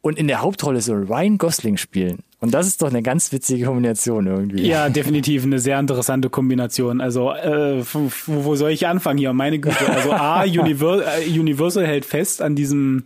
[0.00, 2.20] Und in der Hauptrolle soll Ryan Gosling spielen.
[2.40, 4.66] Und das ist doch eine ganz witzige Kombination irgendwie.
[4.66, 7.00] Ja, definitiv eine sehr interessante Kombination.
[7.00, 9.32] Also, äh, wo, wo soll ich anfangen hier?
[9.32, 9.86] Meine Güte.
[9.88, 13.04] Also A, Universal, äh, Universal hält fest an diesem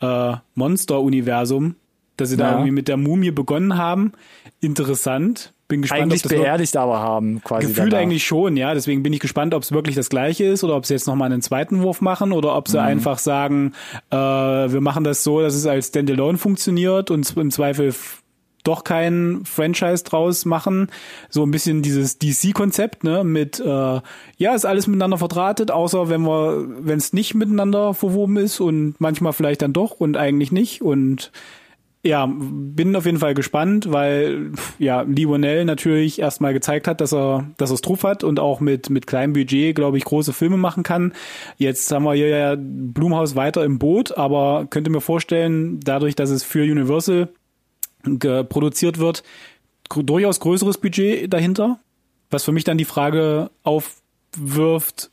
[0.00, 1.76] äh, Monster-Universum,
[2.16, 2.44] dass sie ja.
[2.44, 4.12] da irgendwie mit der Mumie begonnen haben.
[4.60, 5.52] Interessant.
[5.68, 7.66] Bin gespannt, eigentlich ob das beerdigt aber haben, quasi.
[7.66, 8.02] Gefühlt danach.
[8.02, 8.72] eigentlich schon, ja.
[8.72, 11.30] Deswegen bin ich gespannt, ob es wirklich das gleiche ist oder ob sie jetzt nochmal
[11.30, 12.84] einen zweiten Wurf machen oder ob sie mhm.
[12.84, 13.74] einfach sagen,
[14.10, 17.94] äh, wir machen das so, dass es als Standalone funktioniert und im Zweifel
[18.68, 20.88] doch kein Franchise draus machen.
[21.28, 24.00] So ein bisschen dieses DC-Konzept, ne, mit äh,
[24.36, 28.94] ja, ist alles miteinander verdrahtet, außer wenn wir, wenn es nicht miteinander verwoben ist und
[28.98, 30.82] manchmal vielleicht dann doch und eigentlich nicht.
[30.82, 31.32] Und
[32.04, 37.50] ja, bin auf jeden Fall gespannt, weil ja, Lionel natürlich erstmal gezeigt hat, dass er,
[37.56, 40.56] dass er es drauf hat und auch mit, mit kleinem Budget, glaube ich, große Filme
[40.56, 41.12] machen kann.
[41.56, 46.30] Jetzt haben wir hier ja Blumhaus weiter im Boot, aber könnte mir vorstellen, dadurch, dass
[46.30, 47.30] es für Universal
[48.02, 49.22] produziert wird,
[49.88, 51.78] durchaus größeres Budget dahinter,
[52.30, 55.10] was für mich dann die Frage aufwirft,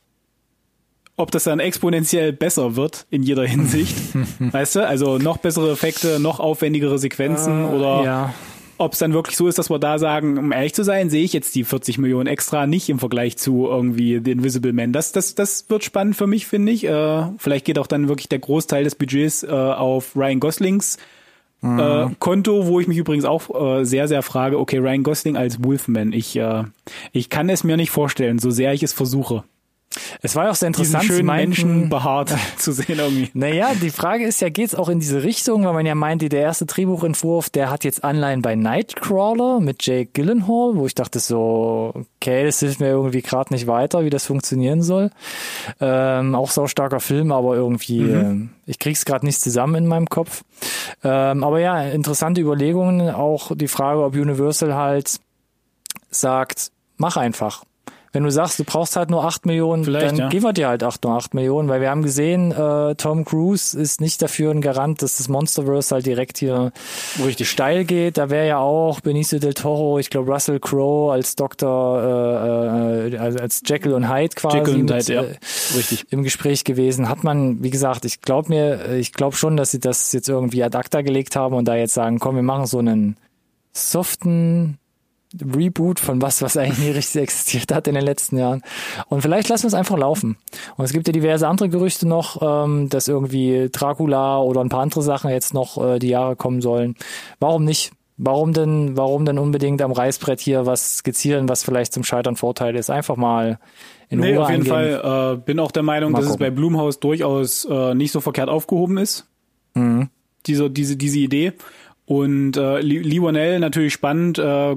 [1.16, 3.96] ob das dann exponentiell besser wird in jeder Hinsicht.
[4.38, 4.86] weißt du?
[4.86, 8.34] Also noch bessere Effekte, noch aufwendigere Sequenzen uh, oder ja.
[8.76, 11.24] ob es dann wirklich so ist, dass wir da sagen, um ehrlich zu sein, sehe
[11.24, 14.92] ich jetzt die 40 Millionen extra nicht im Vergleich zu irgendwie The Invisible Man.
[14.92, 16.84] Das, das, das wird spannend für mich, finde ich.
[16.84, 20.98] Äh, vielleicht geht auch dann wirklich der Großteil des Budgets äh, auf Ryan Goslings
[21.60, 21.78] Mhm.
[21.78, 25.62] Äh, Konto, wo ich mich übrigens auch äh, sehr, sehr frage, okay, Ryan Gosling als
[25.62, 26.64] Wolfman, ich, äh,
[27.12, 29.44] ich kann es mir nicht vorstellen, so sehr ich es versuche.
[30.22, 33.30] Es war ja auch sehr interessant, diesen schönen meinten, Menschen behaart zu sehen irgendwie.
[33.34, 36.42] Naja, die Frage ist ja, geht's auch in diese Richtung, weil man ja meinte, der
[36.42, 41.92] erste Drehbuchentwurf, der hat jetzt Anleihen bei Nightcrawler mit Jake Gyllenhaal, wo ich dachte so,
[42.16, 45.10] okay, das hilft mir irgendwie gerade nicht weiter, wie das funktionieren soll.
[45.80, 48.50] Ähm, auch so starker Film, aber irgendwie, mhm.
[48.66, 50.42] äh, ich krieg's gerade nicht zusammen in meinem Kopf.
[51.04, 55.20] Ähm, aber ja, interessante Überlegungen, auch die Frage, ob Universal halt
[56.10, 57.64] sagt, mach einfach
[58.12, 60.28] wenn du sagst, du brauchst halt nur acht Millionen, Vielleicht, dann ja.
[60.28, 63.78] geben wir dir halt acht, nur acht Millionen, weil wir haben gesehen, äh, Tom Cruise
[63.78, 66.72] ist nicht dafür ein Garant, dass das Monsterverse halt direkt hier
[67.24, 68.18] richtig steil geht.
[68.18, 73.38] Da wäre ja auch Benicio del Toro, ich glaube Russell Crowe als Doktor, äh, äh,
[73.38, 75.22] als Jekyll und Hyde quasi Jekyll und Hyde, ja.
[75.22, 75.36] Äh,
[75.76, 76.06] richtig.
[76.10, 77.08] im Gespräch gewesen.
[77.08, 80.62] Hat man, wie gesagt, ich glaube mir, ich glaube schon, dass sie das jetzt irgendwie
[80.62, 83.16] ad acta gelegt haben und da jetzt sagen, komm, wir machen so einen
[83.72, 84.78] soften
[85.40, 88.62] Reboot von was, was eigentlich nie richtig existiert hat in den letzten Jahren.
[89.08, 90.36] Und vielleicht lassen wir es einfach laufen.
[90.76, 94.82] Und es gibt ja diverse andere Gerüchte noch, ähm, dass irgendwie Dracula oder ein paar
[94.82, 96.96] andere Sachen jetzt noch äh, die Jahre kommen sollen.
[97.40, 97.92] Warum nicht?
[98.18, 102.74] Warum denn, warum denn unbedingt am Reißbrett hier was skizzieren, was vielleicht zum Scheitern Vorteil
[102.74, 102.88] ist?
[102.88, 103.58] Einfach mal
[104.08, 105.00] in nee, Ruhe auf jeden eingehen.
[105.00, 106.42] Fall äh, bin auch der Meinung, mal dass gucken.
[106.42, 109.26] es bei Blumhaus durchaus äh, nicht so verkehrt aufgehoben ist.
[109.74, 110.08] Mhm.
[110.46, 111.52] Diese, diese, diese Idee.
[112.06, 114.76] Und äh, Lionel natürlich spannend, äh,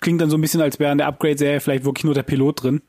[0.00, 2.62] klingt dann so ein bisschen, als wäre in der Upgrade-Serie vielleicht wirklich nur der Pilot
[2.62, 2.82] drin.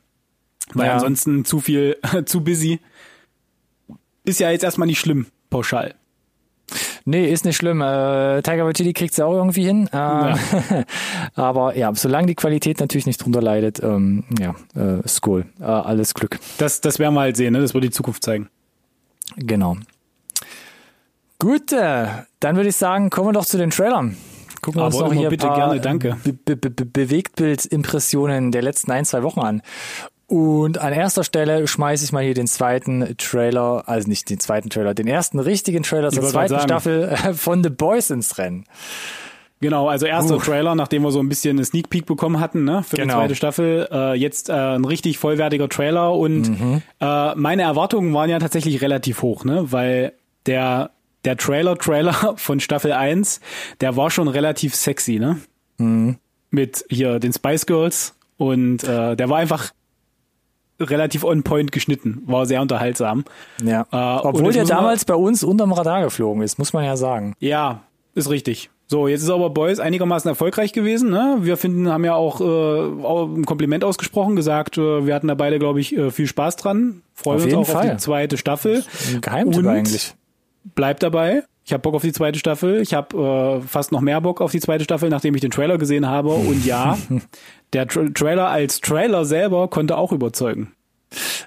[0.73, 0.93] Weil ja.
[0.93, 2.79] ansonsten zu viel, zu busy.
[4.23, 5.95] Ist ja jetzt erstmal nicht schlimm, pauschal.
[7.05, 7.81] Nee, ist nicht schlimm.
[7.81, 9.89] Äh, Tiger Waititi kriegt's ja auch irgendwie hin.
[9.91, 10.37] Äh, ja.
[11.35, 15.45] aber ja, solange die Qualität natürlich nicht drunter leidet, ähm, ja, äh, ist cool.
[15.59, 16.39] Äh, alles Glück.
[16.59, 17.61] Das, das werden wir halt sehen, ne?
[17.61, 18.49] Das wird die Zukunft zeigen.
[19.37, 19.77] Genau.
[21.39, 22.07] Gut, äh,
[22.39, 24.17] dann würde ich sagen, kommen wir doch zu den Trailern.
[24.61, 26.17] Gucken wir uns noch hier bitte paar gerne, danke.
[26.23, 29.61] Be Be Be Bewegtbildimpressionen der letzten ein, zwei Wochen an.
[30.27, 34.69] Und an erster Stelle schmeiße ich mal hier den zweiten Trailer, also nicht den zweiten
[34.69, 38.65] Trailer, den ersten richtigen Trailer zur zweiten Staffel von The Boys ins Rennen.
[39.61, 40.39] Genau, also erster uh.
[40.39, 43.15] Trailer, nachdem wir so ein bisschen eine Sneak Peek bekommen hatten, ne, für genau.
[43.15, 43.89] die zweite Staffel.
[43.91, 46.81] Äh, jetzt äh, ein richtig vollwertiger Trailer und mhm.
[47.01, 50.13] äh, meine Erwartungen waren ja tatsächlich relativ hoch, ne, weil
[50.45, 50.91] der
[51.25, 53.39] der Trailer-Trailer von Staffel 1,
[53.81, 55.39] der war schon relativ sexy, ne?
[55.77, 56.17] Mhm.
[56.51, 59.71] Mit hier den Spice Girls und äh, der war einfach
[60.79, 63.25] relativ on point geschnitten, war sehr unterhaltsam.
[63.63, 63.81] Ja.
[63.91, 67.33] Äh, Obwohl der damals bei uns unterm Radar geflogen ist, muss man ja sagen.
[67.39, 67.83] Ja,
[68.15, 68.69] ist richtig.
[68.87, 71.11] So, jetzt ist aber Boys einigermaßen erfolgreich gewesen.
[71.11, 71.37] Ne?
[71.41, 75.59] Wir finden, haben ja auch, äh, ein Kompliment ausgesprochen, gesagt, äh, wir hatten da beide,
[75.59, 77.03] glaube ich, äh, viel Spaß dran.
[77.13, 77.91] Freuen Auf uns auch auf Fall.
[77.91, 78.83] die zweite Staffel.
[79.13, 80.15] Ein Geheimtipp Und eigentlich.
[80.63, 81.43] Bleibt dabei.
[81.65, 82.81] Ich habe Bock auf die zweite Staffel.
[82.81, 85.77] Ich habe äh, fast noch mehr Bock auf die zweite Staffel, nachdem ich den Trailer
[85.77, 86.29] gesehen habe.
[86.29, 86.97] Und ja,
[87.73, 90.73] der Tra Trailer als Trailer selber konnte auch überzeugen.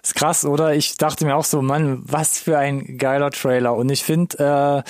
[0.02, 0.74] Ist krass, oder?
[0.74, 3.74] Ich dachte mir auch so, Mann, was für ein geiler Trailer.
[3.74, 4.88] Und ich finde, äh,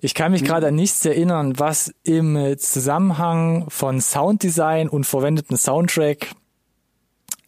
[0.00, 6.30] ich kann mich gerade an nichts erinnern, was im Zusammenhang von Sounddesign und verwendeten Soundtrack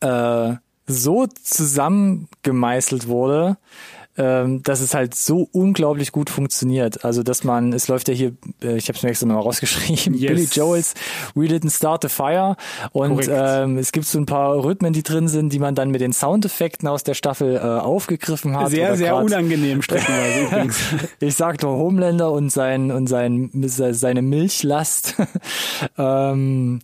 [0.00, 0.54] äh,
[0.86, 3.58] so zusammengemeißelt wurde,
[4.18, 7.04] ähm, dass es halt so unglaublich gut funktioniert.
[7.04, 10.14] Also, dass man, es läuft ja hier, äh, ich habe es mir extra nochmal rausgeschrieben,
[10.18, 10.28] Yes.
[10.32, 10.94] Billy Joels
[11.34, 12.56] We Didn't Start the Fire
[12.92, 13.30] und Korrekt.
[13.32, 16.12] ähm, es gibt so ein paar Rhythmen, die drin sind, die man dann mit den
[16.12, 18.70] Soundeffekten aus der Staffel äh, aufgegriffen hat.
[18.70, 20.78] Sehr, sehr grad- unangenehm streckenweise übrigens.
[21.20, 25.14] ich sag nur Homelander und sein und sein seine Milchlast.
[25.98, 26.80] ähm,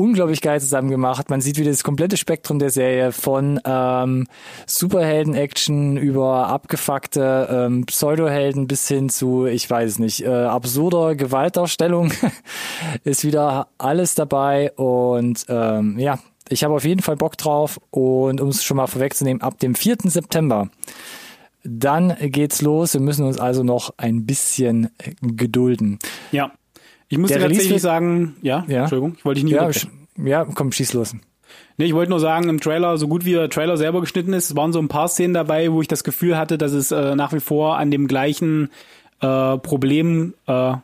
[0.00, 1.28] unglaublich geil zusammen gemacht.
[1.28, 4.26] Man sieht wieder das komplette Spektrum der Serie von ähm,
[4.66, 12.12] Superhelden-Action über abgefuckte ähm, Pseudohelden bis hin zu, ich weiß nicht, äh, absurder Gewaltdarstellung
[13.04, 18.40] ist wieder alles dabei und ähm, ja, ich habe auf jeden Fall Bock drauf und
[18.40, 19.98] um es schon mal vorwegzunehmen, ab dem 4.
[20.04, 20.70] September
[21.62, 22.94] dann geht's los.
[22.94, 24.88] Wir müssen uns also noch ein bisschen
[25.20, 25.98] gedulden.
[26.32, 26.52] Ja.
[27.10, 28.80] Ich muss Der Release tatsächlich sagen, ja, Ja.
[28.82, 31.14] Entschuldigung, ich wollte dich nicht Ja, ja, komm, schieß los.
[31.76, 34.50] Nee, ich wollte nur sagen, im Trailer, so gut wie der Trailer selber geschnitten ist,
[34.50, 37.14] es waren so ein paar Szenen dabei, wo ich das Gefühl hatte, dass es äh,
[37.16, 38.70] nach wie vor an dem gleichen
[39.20, 40.74] äh, Problem äh,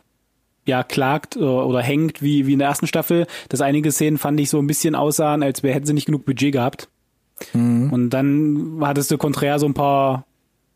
[0.67, 3.27] ja klagt äh, oder hängt wie, wie in der ersten Staffel.
[3.49, 6.25] Dass einige Szenen fand ich so ein bisschen aussahen, als wär- hätten sie nicht genug
[6.25, 6.89] Budget gehabt.
[7.53, 10.25] Und dann hattest du konträr so ein paar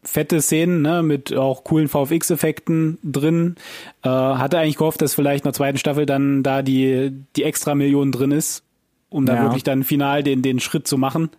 [0.03, 3.57] fette Szenen, ne, mit auch coolen VFX-Effekten drin.
[4.03, 7.75] Äh, hatte eigentlich gehofft, dass vielleicht in der zweiten Staffel dann da die, die extra
[7.75, 8.63] Million drin ist,
[9.11, 9.43] um dann Ja.
[9.45, 11.31] wirklich dann final den, den Schritt zu machen.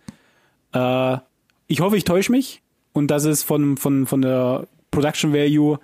[0.72, 1.16] Äh,
[1.66, 5.78] ich hoffe, ich täusche mich und dass es von, von, von der Production Value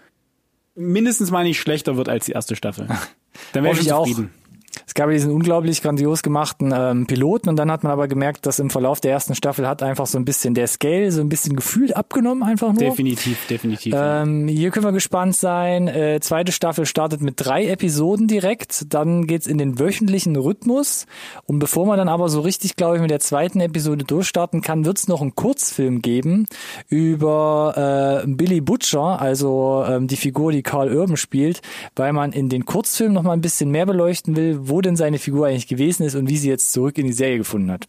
[0.74, 2.86] mindestens mal nicht schlechter wird als die erste Staffel.
[3.52, 4.06] Dann wäre ich ich auch.
[4.06, 4.30] zufrieden.
[4.86, 8.46] Es gab ja diesen unglaublich grandios gemachten ähm, Piloten und dann hat man aber gemerkt,
[8.46, 11.28] dass im Verlauf der ersten Staffel hat einfach so ein bisschen der Scale so ein
[11.28, 12.78] bisschen gefühlt abgenommen einfach nur.
[12.78, 13.94] Definitiv, definitiv.
[13.96, 15.88] Ähm, hier können wir gespannt sein.
[15.88, 18.92] Äh, zweite Staffel startet mit drei Episoden direkt.
[18.92, 21.06] Dann geht's in den wöchentlichen Rhythmus.
[21.44, 24.84] Und bevor man dann aber so richtig, glaube ich, mit der zweiten Episode durchstarten kann,
[24.84, 26.46] wird's noch einen Kurzfilm geben
[26.88, 31.60] über äh, Billy Butcher, also ähm, die Figur, die Carl Urban spielt,
[31.96, 35.18] weil man in den Kurzfilm noch mal ein bisschen mehr beleuchten will, wo denn seine
[35.18, 37.86] Figur eigentlich gewesen ist und wie sie jetzt zurück in die Serie gefunden hat.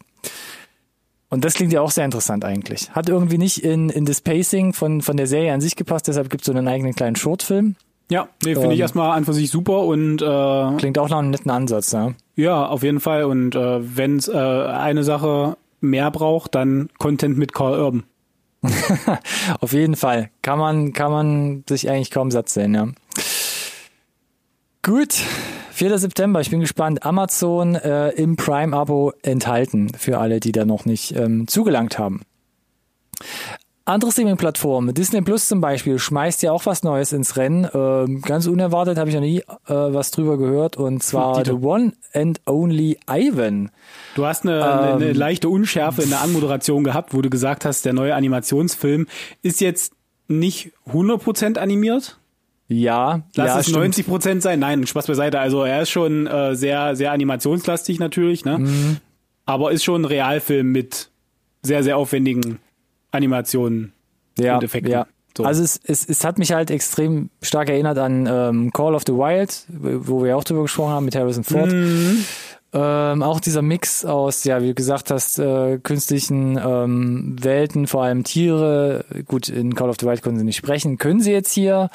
[1.29, 2.91] Und das klingt ja auch sehr interessant eigentlich.
[2.91, 6.29] Hat irgendwie nicht in, in das Pacing von, von der Serie an sich gepasst, deshalb
[6.29, 7.75] gibt es so einen eigenen kleinen Shortfilm.
[8.09, 11.19] ja, nee, finde ich ähm, erstmal an für sich super und äh, Klingt auch nach
[11.19, 12.13] einem netten Ansatz, ja.
[12.35, 13.25] Ja, auf jeden Fall.
[13.25, 18.03] Und äh, wenn es äh, eine Sache mehr braucht, dann Content mit Carl Urban.
[19.61, 20.31] Auf jeden Fall.
[20.41, 22.87] Kann man, kann man sich eigentlich kaum satt sehen, ja.
[24.81, 25.21] Gut.
[25.79, 25.97] 4.
[25.97, 27.05] September, ich bin gespannt.
[27.05, 32.19] Amazon äh, im Prime-Abo enthalten für alle, die da noch nicht ähm, zugelangt haben.
[33.85, 37.65] Andere Streaming-Plattformen, Disney Plus zum Beispiel, schmeißt ja auch was Neues ins Rennen.
[37.73, 40.75] Ähm, ganz unerwartet habe ich noch nie äh, was drüber gehört.
[40.75, 41.45] Und zwar.
[41.45, 43.71] The One and Only Ivan.
[44.15, 45.15] Du hast eine, eine, eine Ähm.
[45.15, 49.07] leichte Unschärfe in der Anmoderation gehabt, wo du gesagt hast, der neue Animationsfilm
[49.43, 49.93] ist jetzt
[50.27, 52.18] nicht 100% animiert.
[52.69, 53.95] Ja, Lass ja, es stimmt.
[53.95, 54.59] 90% sein.
[54.59, 55.39] Nein, Spaß beiseite.
[55.39, 58.59] Also er ist schon äh, sehr, sehr animationslastig natürlich, ne?
[58.59, 58.97] Mhm.
[59.45, 61.09] Aber ist schon ein Realfilm mit
[61.63, 62.59] sehr, sehr aufwendigen
[63.11, 63.91] Animationen
[64.37, 64.91] ja, und Effekten.
[64.91, 65.07] Ja.
[65.35, 65.45] So.
[65.45, 69.13] Also es, es, es hat mich halt extrem stark erinnert an ähm, Call of the
[69.13, 71.71] Wild, wo wir auch drüber gesprochen haben mit Harrison Ford.
[71.71, 72.23] Mhm.
[72.71, 78.03] Ähm, auch dieser Mix aus, ja, wie du gesagt hast, äh, künstlichen ähm, Welten, vor
[78.03, 79.05] allem Tiere.
[79.25, 81.89] Gut, in Call of the Wild können sie nicht sprechen, können sie jetzt hier.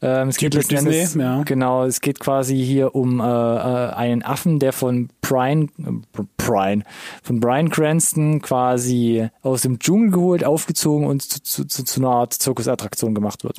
[0.00, 1.42] Ähm, es geht Typisch Endes, Disney, ja.
[1.42, 6.84] genau, es geht quasi hier um äh, äh, einen Affen, der von Brian, äh, Brian,
[7.24, 12.10] von Brian Cranston quasi aus dem Dschungel geholt, aufgezogen und zu, zu, zu, zu einer
[12.10, 13.56] Art Zirkusattraktion gemacht wird.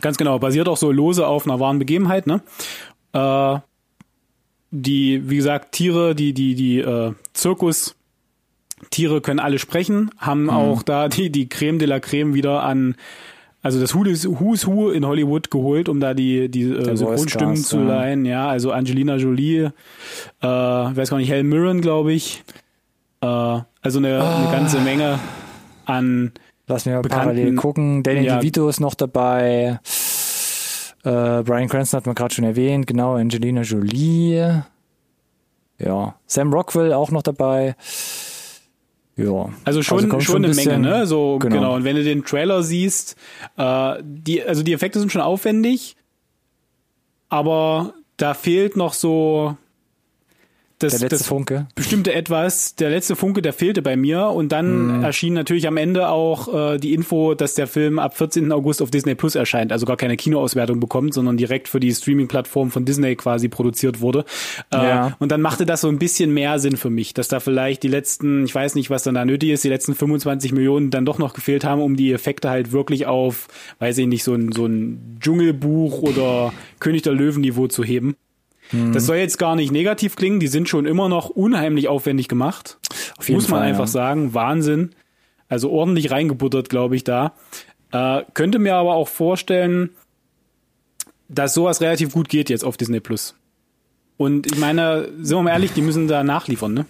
[0.00, 2.42] Ganz genau, basiert auch so lose auf einer wahren Begebenheit, ne?
[3.12, 3.60] Äh,
[4.74, 7.94] die, wie gesagt, Tiere, die, die, die äh, Zirkus,
[8.90, 12.96] Tiere können alle sprechen, haben auch da die, die Creme de la Creme wieder an,
[13.62, 17.78] also das Who's Who's Who in Hollywood geholt, um da die, die äh, Synchronstimmen zu
[17.78, 19.70] leihen, ja, also Angelina Jolie,
[20.40, 22.42] äh, weiß gar nicht, Helen Mirren, glaube ich,
[23.20, 25.18] äh, also eine, eine ganze Menge
[25.86, 26.32] an
[26.66, 28.02] Lass mir parallel gucken.
[28.02, 28.38] Danny Ja.
[28.38, 29.80] DeVito ist noch dabei.
[31.04, 34.62] Äh, Brian Cranston hat man gerade schon erwähnt, genau, Angelina Jolie.
[35.78, 37.76] Ja, Sam Rockwell auch noch dabei.
[39.16, 39.50] Ja.
[39.64, 41.06] Also schon, also schon, eine bisschen, Menge, ne?
[41.06, 41.56] So, genau.
[41.56, 41.74] genau.
[41.74, 43.16] Und wenn du den Trailer siehst,
[43.56, 45.96] äh, die, also die Effekte sind schon aufwendig,
[47.28, 49.56] aber da fehlt noch so,
[50.78, 51.66] das, der letzte Funke.
[51.74, 55.04] bestimmte etwas, der letzte Funke, der fehlte bei mir und dann mhm.
[55.04, 58.50] erschien natürlich am Ende auch äh, die Info, dass der Film ab 14.
[58.52, 62.70] August auf Disney Plus erscheint, also gar keine Kinoauswertung bekommt, sondern direkt für die Streaming-Plattform
[62.70, 64.24] von Disney quasi produziert wurde.
[64.72, 65.16] Äh, ja.
[65.18, 67.88] Und dann machte das so ein bisschen mehr Sinn für mich, dass da vielleicht die
[67.88, 71.18] letzten, ich weiß nicht, was dann da nötig ist, die letzten 25 Millionen dann doch
[71.18, 73.48] noch gefehlt haben, um die Effekte halt wirklich auf,
[73.78, 78.16] weiß ich nicht, so ein, so ein Dschungelbuch oder König der Löwen Niveau zu heben.
[78.72, 78.92] Mhm.
[78.92, 82.78] Das soll jetzt gar nicht negativ klingen, die sind schon immer noch unheimlich aufwendig gemacht.
[83.18, 83.88] Auf jeden Muss man Fall, einfach ja.
[83.88, 84.90] sagen, Wahnsinn.
[85.48, 87.34] Also ordentlich reingebuttert, glaube ich, da.
[87.92, 89.90] Äh, könnte mir aber auch vorstellen,
[91.28, 93.34] dass sowas relativ gut geht jetzt auf Disney Plus.
[94.16, 96.86] Und ich meine, sind wir mal ehrlich, die müssen da nachliefern, ne?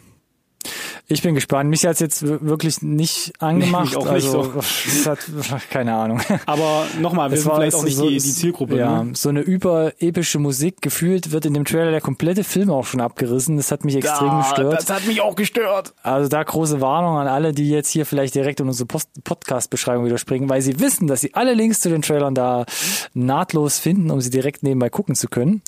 [1.07, 1.69] Ich bin gespannt.
[1.69, 3.91] Mich hat's jetzt wirklich nicht angemacht.
[3.93, 5.11] Nee, auch nicht also, so.
[5.11, 5.19] hat,
[5.71, 6.21] keine Ahnung.
[6.47, 8.79] Aber nochmal, wir sind vielleicht auch nicht so, die, die Zielgruppe.
[8.79, 9.13] Ja, ne?
[9.15, 10.81] so eine überepische Musik.
[10.81, 13.59] Gefühlt wird in dem Trailer der komplette Film auch schon abgerissen.
[13.59, 14.79] Das hat mich extrem ja, gestört.
[14.79, 15.93] Das hat mich auch gestört.
[16.03, 20.49] Also da große Warnung an alle, die jetzt hier vielleicht direkt in unsere Podcast-Beschreibung widerspringen,
[20.49, 22.65] weil sie wissen, dass sie alle Links zu den Trailern da
[23.13, 25.63] nahtlos finden, um sie direkt nebenbei gucken zu können.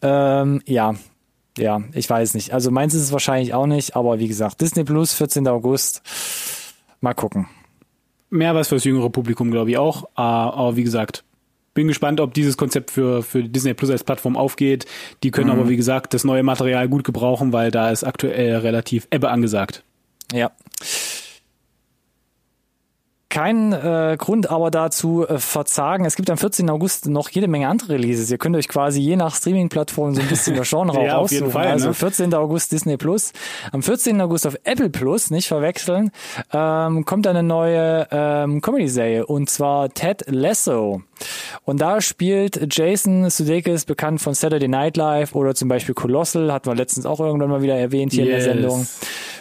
[0.00, 0.94] Ähm, ja,
[1.56, 2.52] ja, ich weiß nicht.
[2.52, 5.46] Also meins ist es wahrscheinlich auch nicht, aber wie gesagt, Disney Plus, 14.
[5.48, 6.02] August.
[7.00, 7.46] Mal gucken.
[8.30, 10.08] Mehr was fürs jüngere Publikum, glaube ich auch.
[10.14, 11.24] Ah, aber wie gesagt,
[11.74, 14.86] bin gespannt, ob dieses Konzept für, für Disney Plus als Plattform aufgeht.
[15.22, 15.60] Die können mhm.
[15.60, 19.84] aber, wie gesagt, das neue Material gut gebrauchen, weil da ist aktuell relativ Ebbe angesagt.
[20.32, 20.50] Ja
[23.36, 26.06] kein äh, Grund aber dazu äh, verzagen.
[26.06, 26.70] Es gibt am 14.
[26.70, 28.30] August noch jede Menge andere Releases.
[28.30, 31.50] Ihr könnt euch quasi je nach Streaming-Plattform so ein bisschen der Genre ja, auf jeden
[31.50, 31.94] Fall, also ne?
[31.94, 32.32] 14.
[32.32, 33.34] August Disney Plus.
[33.72, 34.18] Am 14.
[34.22, 36.12] August auf Apple Plus, nicht verwechseln,
[36.50, 41.02] ähm, kommt eine neue ähm, Comedy-Serie und zwar Ted Lasso.
[41.64, 46.70] Und da spielt Jason Sudeikis, bekannt von Saturday Night Live oder zum Beispiel Colossal, hatten
[46.70, 48.46] wir letztens auch irgendwann mal wieder erwähnt hier yes.
[48.46, 48.86] in der Sendung,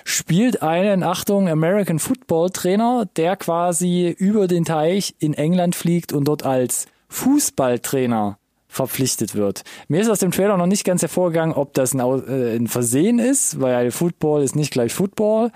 [0.06, 6.26] spielt einen, Achtung, American Football Trainer, der quasi über den Teich in England fliegt und
[6.26, 8.38] dort als Fußballtrainer
[8.68, 9.64] verpflichtet wird.
[9.88, 13.20] Mir ist aus dem Trailer noch nicht ganz hervorgegangen, ob das ein, äh, ein Versehen
[13.20, 15.52] ist, weil Football ist nicht gleich Football.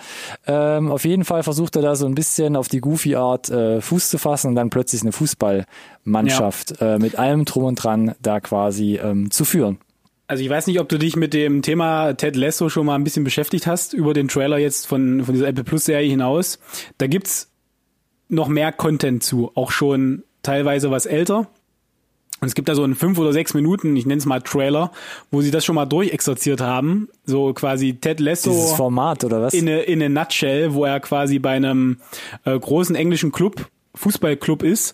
[0.48, 3.82] Ähm, auf jeden Fall versucht er da so ein bisschen auf die goofy Art äh,
[3.82, 6.96] Fuß zu fassen und dann plötzlich eine Fußballmannschaft ja.
[6.96, 9.80] äh, mit allem drum und dran da quasi ähm, zu führen.
[10.30, 13.04] Also ich weiß nicht, ob du dich mit dem Thema Ted Lasso schon mal ein
[13.04, 16.60] bisschen beschäftigt hast, über den Trailer jetzt von, von dieser Apple Plus Serie hinaus.
[17.00, 17.50] Da gibt's
[18.28, 21.48] noch mehr Content zu, auch schon teilweise was älter.
[22.42, 24.92] Und es gibt da so einen fünf oder sechs Minuten, ich nenne es mal Trailer,
[25.32, 27.10] wo sie das schon mal durchexerziert haben.
[27.26, 28.52] So quasi Ted Lasso.
[28.52, 29.56] Dieses Format oder was?
[29.56, 31.98] In eine, in eine Nutshell, wo er quasi bei einem
[32.46, 34.94] äh, großen englischen Club, Fußballclub ist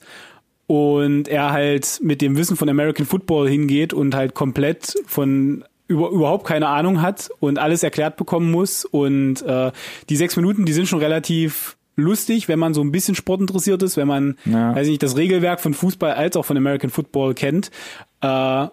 [0.68, 6.10] und er halt mit dem Wissen von American Football hingeht und halt komplett von über,
[6.10, 8.86] überhaupt keine Ahnung hat und alles erklärt bekommen muss.
[8.86, 9.72] Und äh,
[10.10, 13.84] die sechs Minuten, die sind schon relativ lustig, wenn man so ein bisschen Sport interessiert
[13.84, 14.76] ist, wenn man, ja.
[14.76, 17.72] weiß nicht, das Regelwerk von Fußball als auch von American Football kennt.
[18.22, 18.68] Äh,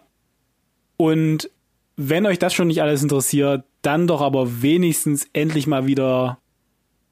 [0.96, 1.50] und
[1.96, 6.38] wenn euch das schon nicht alles interessiert, dann doch aber wenigstens endlich mal wieder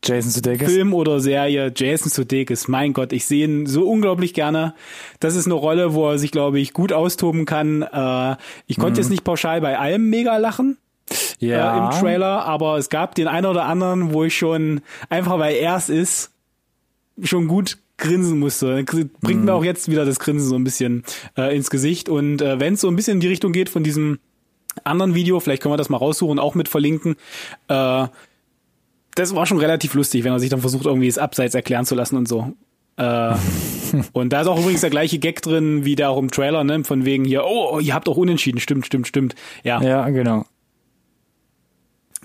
[0.03, 0.73] Jason Sudeikis.
[0.73, 2.69] Film oder Serie Jason Sudeikis.
[2.69, 4.75] Mein Gott, ich sehe ihn so unglaublich gerne.
[5.21, 7.83] Das ist eine Rolle, wo er sich, glaube ich, gut austoben kann.
[7.83, 8.37] Äh,
[8.67, 8.97] ich konnte mhm.
[8.99, 10.79] jetzt nicht pauschal bei allem mega lachen
[11.39, 11.75] ja.
[11.75, 15.57] äh, im Trailer, aber es gab den einen oder anderen, wo ich schon einfach weil
[15.57, 16.33] er es ist,
[17.23, 18.83] schon gut grinsen musste.
[18.85, 19.45] Bringt mhm.
[19.45, 21.05] mir auch jetzt wieder das Grinsen so ein bisschen
[21.37, 22.09] äh, ins Gesicht.
[22.09, 24.19] Und äh, wenn es so ein bisschen in die Richtung geht von diesem
[24.85, 27.17] anderen Video, vielleicht können wir das mal raussuchen, auch mit verlinken.
[27.69, 28.07] Äh,
[29.15, 31.95] das war schon relativ lustig, wenn er sich dann versucht, irgendwie es abseits erklären zu
[31.95, 32.53] lassen und so.
[32.97, 33.35] Äh,
[34.13, 36.85] und da ist auch übrigens der gleiche Gag drin, wie der auch im Trailer, ne?
[36.85, 39.35] Von wegen hier, oh, ihr habt auch unentschieden, stimmt, stimmt, stimmt.
[39.65, 39.83] Ja.
[39.83, 40.45] Ja, genau.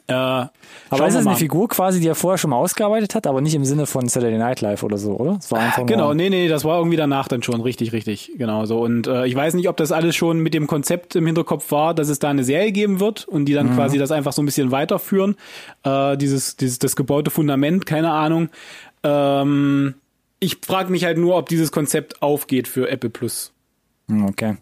[0.08, 3.41] Äh, aber ist es eine Figur quasi, die er vorher schon mal ausgearbeitet hat, aber
[3.41, 5.34] nicht im Sinne von Saturday Night Live oder so, oder?
[5.34, 8.66] Das war einfach genau, nee, nee, das war irgendwie danach dann schon, richtig, richtig, genau
[8.66, 8.82] so.
[8.82, 11.95] Und äh, ich weiß nicht, ob das alles schon mit dem Konzept im Hinterkopf war,
[11.95, 13.76] dass es da eine Serie geben wird und die dann mhm.
[13.76, 15.38] quasi das einfach so ein bisschen weiterführen.
[15.84, 18.49] Äh, dieses, dieses, das gebaute Fundament, keine Ahnung.
[19.01, 19.95] Ähm,
[20.39, 23.53] ich frage mich halt nur, ob dieses Konzept aufgeht für Apple Plus.
[24.08, 24.58] Okay.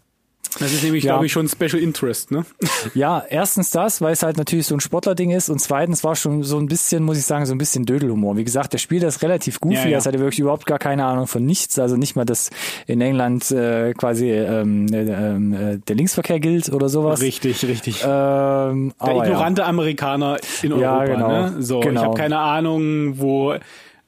[0.60, 1.12] Das ist nämlich, Ja.
[1.14, 2.44] glaube ich, schon Special Interest, ne?
[2.94, 6.42] Ja, erstens das, weil es halt natürlich so ein Sportlerding ist und zweitens war schon
[6.44, 8.36] so ein bisschen, muss ich sagen, so ein bisschen Dödelhumor.
[8.36, 9.96] Wie gesagt, der spielt das relativ goofy, Ja, ja.
[9.98, 12.50] das hat er wirklich überhaupt gar keine Ahnung von nichts, also nicht mal, dass
[12.86, 17.20] in England äh, quasi ähm, äh, ähm, äh, der Linksverkehr gilt oder sowas.
[17.20, 18.02] Richtig, richtig.
[18.04, 19.24] Ähm, Der aber ja.
[19.24, 21.28] ignorante Amerikaner in Ja, Europa, genau.
[21.50, 21.54] ne?
[21.62, 22.00] So, Genau.
[22.00, 23.54] ich habe keine Ahnung, wo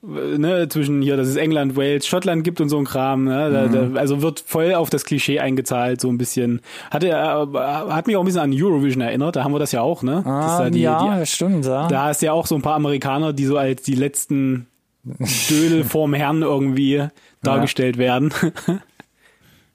[0.07, 3.51] ne, zwischen hier, dass es England, Wales, Schottland gibt und so ein Kram, ne?
[3.51, 3.95] Da, Mhm.
[3.95, 6.61] da, also wird voll auf das Klischee eingezahlt, so ein bisschen.
[6.91, 9.81] Hatte, äh, hat mich auch ein bisschen an Eurovision erinnert, da haben wir das ja
[9.83, 10.23] auch, ne?
[10.25, 11.89] Ah, da die, ja, die, stimmt, ja.
[11.89, 14.67] da hast du ja auch so ein paar Amerikaner, die so als die letzten
[15.51, 17.05] Dödel vorm Herrn irgendwie
[17.43, 18.33] dargestellt werden.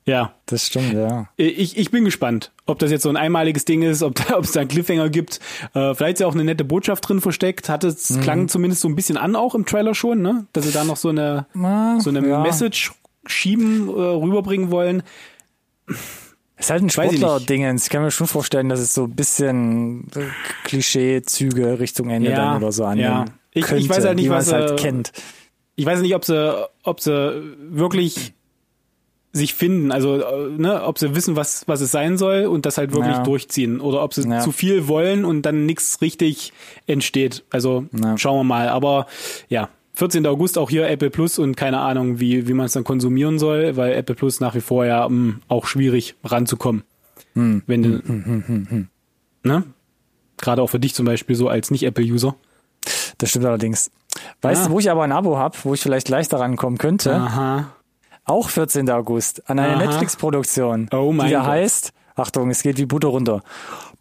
[0.05, 0.33] ja.
[0.45, 1.27] Das stimmt, ja.
[1.37, 4.43] Ich, ich bin gespannt, ob das jetzt so ein einmaliges Ding ist, ob da, ob
[4.45, 5.39] es da einen Cliffhanger gibt.
[5.73, 7.69] Äh, vielleicht ist ja auch eine nette Botschaft drin versteckt.
[7.69, 8.21] Hatte es Mhm.
[8.21, 10.45] klang zumindest so ein bisschen an auch im Trailer schon, ne?
[10.53, 12.41] Dass sie da noch so eine Ah, so eine ja.
[12.41, 12.91] Message
[13.25, 15.03] schieben, äh, rüberbringen wollen.
[15.87, 16.89] Es ist halt ein.
[16.89, 17.83] Sportler-Dingens.
[17.85, 20.21] Ich kann mir schon vorstellen, dass es so ein bisschen äh,
[20.65, 23.25] Klischee-Züge Richtung Ende Ja, dann oder so annehmen ja.
[23.53, 25.11] Ich- ich weiß halt nicht, was, es halt äh, kennt.
[25.75, 28.33] Ich weiß nicht, ob sie, ob sie wirklich
[29.33, 32.77] sich finden, also äh, ne, ob sie wissen, was was es sein soll und das
[32.77, 33.23] halt wirklich Ja.
[33.23, 34.39] durchziehen oder ob sie Ja.
[34.41, 36.51] zu viel wollen und dann nichts richtig
[36.87, 37.43] entsteht.
[37.49, 38.17] Also Ja.
[38.17, 38.67] schauen wir mal.
[38.69, 39.07] Aber
[39.47, 40.25] ja, 14.
[40.27, 43.77] August auch hier Apple Plus und keine Ahnung, wie wie man es dann konsumieren soll,
[43.77, 46.83] weil Apple Plus nach wie vor ja mh, auch schwierig ranzukommen.
[47.35, 47.61] Hm.
[47.67, 48.89] Wenn du,
[49.43, 49.63] ne?
[50.37, 52.35] Gerade auch für dich zum Beispiel so als Nicht-Apple-User.
[53.19, 53.91] Das stimmt allerdings.
[54.41, 54.67] Weißt Ah.
[54.67, 57.13] du, wo ich aber ein Abo habe, wo ich vielleicht leichter rankommen könnte?
[57.15, 57.71] Aha.
[58.25, 58.89] Auch 14.
[58.89, 59.85] August an eine Aha.
[59.85, 61.47] Netflix-Produktion, Oh die da Gott.
[61.47, 63.41] heißt, Achtung, es geht wie Butter runter,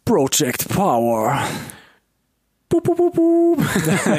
[0.05, 1.39] Project Power.
[2.69, 3.59] Bup, bup, bup, bup.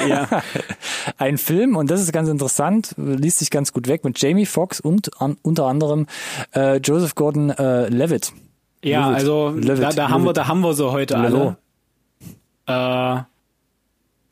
[0.09, 0.29] ja.
[1.19, 4.79] Ein Film, und das ist ganz interessant, liest sich ganz gut weg, mit Jamie Foxx
[4.81, 6.07] und an, unter anderem
[6.55, 8.33] äh, Joseph Gordon-Levitt.
[8.85, 9.15] Ja, Levitt.
[9.21, 9.83] also Levitt.
[9.83, 10.37] da, da haben wir, Levitt.
[10.37, 11.57] da haben wir sie heute Lelo.
[12.67, 13.19] alle.
[13.19, 13.23] Äh,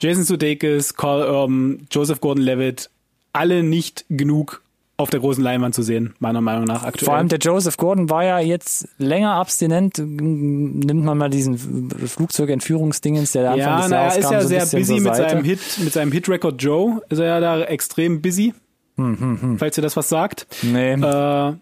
[0.01, 2.91] Jason Sudeikis, Carl Urban, Joseph Gordon-Levitt,
[3.33, 4.63] alle nicht genug
[5.01, 7.07] auf der großen Leinwand zu sehen, meiner Meinung nach aktuell.
[7.07, 9.99] Vor allem der Joseph Gordon war ja jetzt länger abstinent.
[9.99, 11.59] Nimmt man mal diesen
[11.91, 15.01] Flugzeugentführungsdingens, der da Anfang ja, des na, er Jahres ist kam, ja so sehr busy
[15.01, 17.03] mit seinem Hit, mit seinem Hit-Record Joe.
[17.09, 18.55] Ist er ja da extrem busy.
[18.97, 20.47] Hm, Falls ihr das was sagt.
[20.63, 20.93] Nee.
[20.93, 21.55] Äh,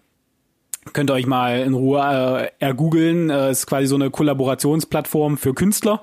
[0.93, 3.29] könnt ihr euch mal in Ruhe äh, ergoogeln.
[3.29, 6.01] Äh, ist quasi so eine Kollaborationsplattform für Künstler,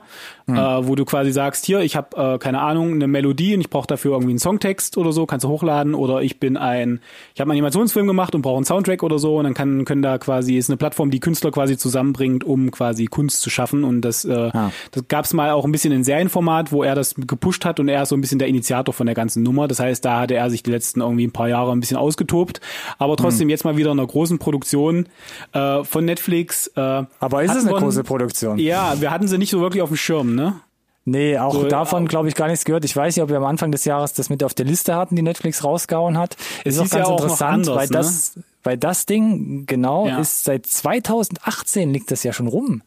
[0.49, 0.55] Hm.
[0.57, 3.69] äh, wo du quasi sagst, hier, ich habe äh, keine Ahnung, eine Melodie und ich
[3.69, 7.01] brauche dafür irgendwie einen Songtext oder so, kannst du hochladen oder ich bin ein,
[7.35, 10.03] ich habe einen Animationsfilm gemacht und brauche einen Soundtrack oder so und dann kann, können
[10.03, 14.03] da quasi, ist eine Plattform, die Künstler quasi zusammenbringt, um quasi Kunst zu schaffen und
[14.03, 14.71] das, äh, Ah.
[14.93, 18.05] das gab's mal auch ein bisschen in Serienformat, wo er das gepusht hat und er
[18.05, 19.67] ist so ein bisschen der Initiator von der ganzen Nummer.
[19.67, 22.61] Das heißt, da hatte er sich die letzten irgendwie ein paar Jahre ein bisschen ausgetobt,
[22.99, 25.07] aber trotzdem jetzt mal wieder in einer großen Produktion
[25.55, 26.69] äh, von Netflix.
[26.77, 26.81] Äh,
[27.19, 28.59] Aber ist es eine wir- große Produktion?
[28.61, 30.61] Ja, wir hatten sie nicht so wirklich auf dem Schirm, ne?
[31.09, 32.84] Nee, auch So, davon glaube ich gar nichts gehört.
[32.84, 35.14] Ich weiß nicht, ob wir am Anfang des Jahres das mit auf der Liste hatten,
[35.14, 36.37] die Netflix rausgehauen hat.
[36.64, 37.93] Es ist auch hieß ganz ja auch interessant, anders, weil ne?
[37.93, 40.18] das, weil das Ding genau Ja.
[40.18, 42.82] ist seit 2018 liegt das ja schon rum.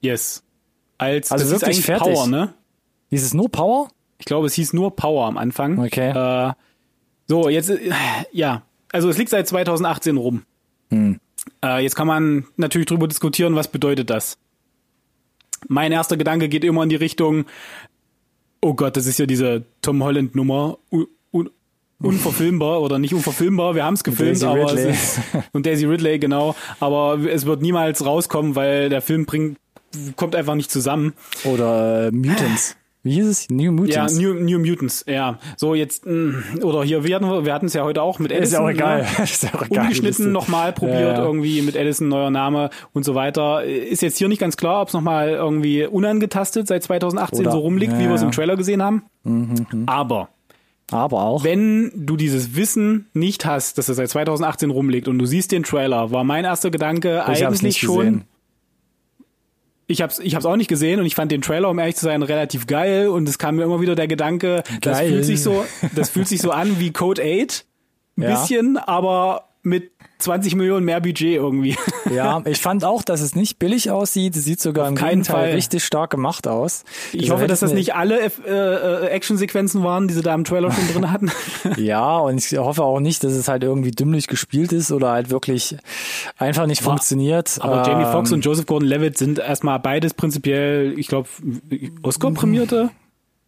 [0.00, 0.44] Yes.
[0.98, 2.14] Als Also wirklich fertig.
[2.14, 2.54] Power, ne?
[3.10, 3.88] Hieß es nur Power?
[4.18, 5.78] Ich glaube, es hieß nur Power am Anfang.
[5.80, 6.10] Okay.
[6.10, 6.52] Äh,
[7.26, 7.90] so, jetzt, äh,
[8.32, 8.62] ja.
[8.92, 10.42] Also es liegt seit 2018 rum.
[10.90, 11.18] Hm.
[11.64, 14.38] Äh, jetzt kann man natürlich drüber diskutieren, was bedeutet das?
[15.66, 17.46] Mein erster Gedanke geht immer in die Richtung,
[18.60, 20.78] oh Gott, das ist ja diese Tom Holland Nummer.
[20.90, 21.50] Un un
[22.00, 25.18] unverfilmbar oder nicht unverfilmbar, wir haben es gefilmt, aber es
[25.52, 29.58] und Daisy Ridley, genau, aber es wird niemals rauskommen, weil der Film bringt,
[30.14, 31.14] kommt einfach nicht zusammen.
[31.44, 32.76] Oder äh, Mutants.
[33.08, 33.48] Wie hieß es?
[33.48, 34.18] New Ja, Mutants.
[34.18, 35.38] New, New Mutants, ja.
[35.56, 38.44] So jetzt, mh, oder hier, wir hatten wir hatten es ja heute auch mit Edison.
[38.44, 39.02] ist ja auch egal.
[39.02, 39.22] Ne?
[39.24, 39.84] ist ja auch egal.
[39.84, 41.24] Umgeschnitten nochmal probiert, Ja, ja.
[41.24, 43.64] irgendwie mit Edison, neuer Name und so weiter.
[43.64, 47.58] Ist jetzt hier nicht ganz klar, ob es nochmal irgendwie unangetastet seit 2018 Oder- so
[47.60, 48.26] rumliegt, ja, wie wir es ja.
[48.26, 49.02] im Trailer gesehen haben.
[49.86, 50.28] Aber
[50.90, 51.44] Aber auch.
[51.44, 55.62] wenn du dieses Wissen nicht hast, dass es seit 2018 rumliegt und du siehst den
[55.62, 58.24] Trailer, war mein erster Gedanke ich eigentlich nicht schon, gesehen.
[59.88, 62.04] Ich hab's, ich hab's auch nicht gesehen und ich fand den Trailer, um ehrlich zu
[62.04, 65.08] sein, relativ geil und es kam mir immer wieder der Gedanke, das Geil.
[65.10, 65.64] fühlt sich so,
[65.96, 67.64] das fühlt sich so an wie Code 8.
[68.16, 68.30] Ein Ja.
[68.40, 71.76] bisschen, aber mit 20 Millionen mehr Budget irgendwie.
[72.10, 74.34] Ja, ich fand auch, dass es nicht billig aussieht.
[74.34, 75.54] Es sieht sogar im keinen Gegenteil Fall.
[75.54, 76.84] richtig stark gemacht aus.
[77.12, 80.32] Ich Also hoffe, hätte dass das nicht alle äh, äh, Actionsequenzen waren, die sie da
[80.34, 81.30] im Trailer schon drin hatten.
[81.76, 85.28] Ja, und ich hoffe auch nicht, dass es halt irgendwie dümmlich gespielt ist oder halt
[85.28, 85.76] wirklich
[86.38, 87.58] einfach nicht funktioniert.
[87.60, 91.28] Aber Jamie Ähm, Foxx und Joseph Gordon-Levitt sind erstmal beides prinzipiell, ich glaube,
[92.02, 92.88] Oscar-prämierte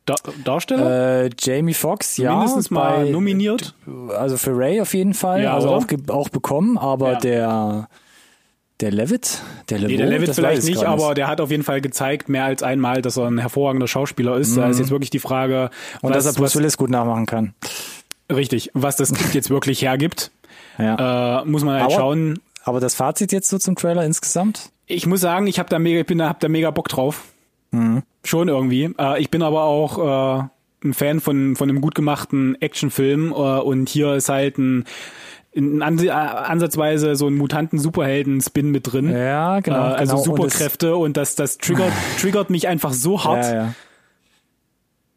[0.07, 1.25] Dar Darsteller.
[1.25, 3.75] Äh, Jamie Foxx, ja, Mindestens mal bei, nominiert.
[4.17, 7.19] also für Ray auf jeden Fall, Ja, also auch, auch bekommen, aber Ja.
[7.19, 7.89] der
[8.81, 9.43] Der Levitt?
[9.69, 12.63] Der, nee, der Levitt vielleicht nicht, aber der hat auf jeden Fall gezeigt, mehr als
[12.63, 14.53] einmal, dass er ein hervorragender Schauspieler ist.
[14.57, 14.61] Mhm.
[14.63, 15.71] Da ist jetzt wirklich die Frage.
[16.01, 17.55] Und was, dass er Bruce Willis gut nachmachen kann.
[18.33, 18.71] Richtig.
[18.75, 20.31] Was das jetzt wirklich hergibt,
[20.79, 21.43] ja.
[21.43, 22.39] äh, muss man halt aber, schauen.
[22.65, 24.71] Aber das Fazit jetzt so zum Trailer insgesamt?
[24.87, 27.25] Ich muss sagen, ich habe da mega, ich bin da, hab da mega Bock drauf.
[27.71, 28.03] Mhm.
[28.25, 28.95] Schon irgendwie.
[28.99, 30.49] Äh, ich bin aber auch äh,
[30.85, 34.85] ein Fan von, von einem gut gemachten Actionfilm äh, und hier ist halt ein
[35.53, 39.11] in ansatzweise so einen Mutanten-Superhelden-Spin mit drin.
[39.11, 39.79] Ja, genau.
[39.79, 40.25] Äh, also genau.
[40.25, 43.47] Superkräfte und, und das, das triggert, triggert mich einfach so hart.
[43.47, 43.75] Ja, ja.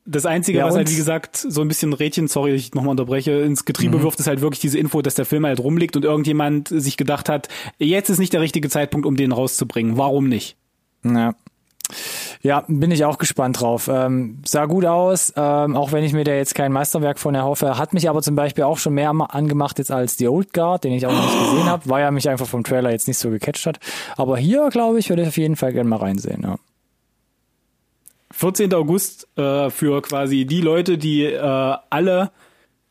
[0.06, 3.32] Das Einzige, ja, was halt, wie gesagt, so ein bisschen Rädchen, sorry, ich nochmal unterbreche,
[3.32, 4.04] ins Getriebe mhm.
[4.04, 7.30] wirft, ist halt wirklich diese Info, dass der Film halt rumliegt und irgendjemand sich gedacht
[7.30, 7.48] hat,
[7.78, 9.98] jetzt ist nicht der richtige Zeitpunkt, um den rauszubringen.
[9.98, 10.58] Warum nicht?
[11.06, 11.36] Ja.
[12.42, 13.90] Ja, bin ich auch gespannt drauf.
[13.92, 17.78] Ähm, sah gut aus, ähm, auch wenn ich mir da jetzt kein Meisterwerk von erhoffe.
[17.78, 20.94] Hat mich aber zum Beispiel auch schon mehr angemacht jetzt als The Old Guard, den
[20.94, 23.30] ich auch noch nicht gesehen habe, weil er mich einfach vom Trailer jetzt nicht so
[23.30, 23.80] gecatcht hat.
[24.18, 26.42] Aber hier, glaube ich, würde ich auf jeden Fall gerne mal reinsehen.
[26.44, 26.58] Ja.
[28.32, 28.74] 14.
[28.74, 32.32] August äh, für quasi die Leute, die äh, alle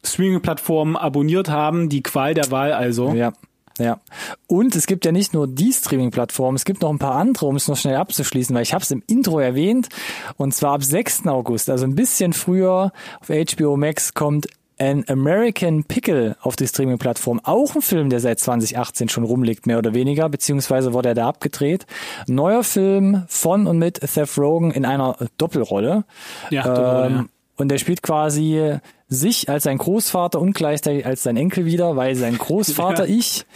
[0.05, 3.13] Streaming-Plattformen abonniert haben, die Qual der Wahl also.
[3.13, 3.33] Ja.
[3.79, 4.01] Ja.
[4.47, 7.57] Und es gibt ja nicht nur die Streaming-Plattform, es gibt noch ein paar andere, um
[7.57, 9.89] es noch schnell abzuschließen, weil ich habe es im Intro erwähnt.
[10.37, 11.27] Und zwar ab 6.
[11.27, 14.47] August, also ein bisschen früher auf HBO Max kommt
[14.79, 17.41] An American Pickle auf die Streaming-Plattform.
[17.45, 21.29] Auch ein Film, der seit 2018 schon rumliegt, mehr oder weniger, beziehungsweise wurde er da
[21.29, 21.87] abgedreht.
[22.27, 26.05] Neuer Film von und mit Seth Rogen in einer Doppelrolle.
[26.51, 27.25] Ja, ähm, ja.
[27.57, 28.79] Und der spielt quasi
[29.13, 33.17] sich als sein Großvater und gleichzeitig als sein Enkel wieder, weil sein Großvater ja.
[33.17, 33.47] ich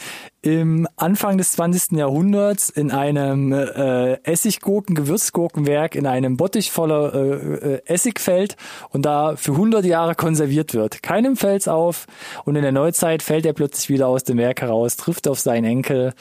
[0.42, 1.98] im Anfang des 20.
[1.98, 8.56] Jahrhunderts in einem äh, Essiggurken, Gewürzgurkenwerk in einem Bottich voller äh, äh, Essigfeld
[8.90, 11.02] und da für 100 Jahre konserviert wird.
[11.02, 12.06] Keinem fällt's auf
[12.44, 15.64] und in der Neuzeit fällt er plötzlich wieder aus dem Werk heraus, trifft auf seinen
[15.64, 16.12] Enkel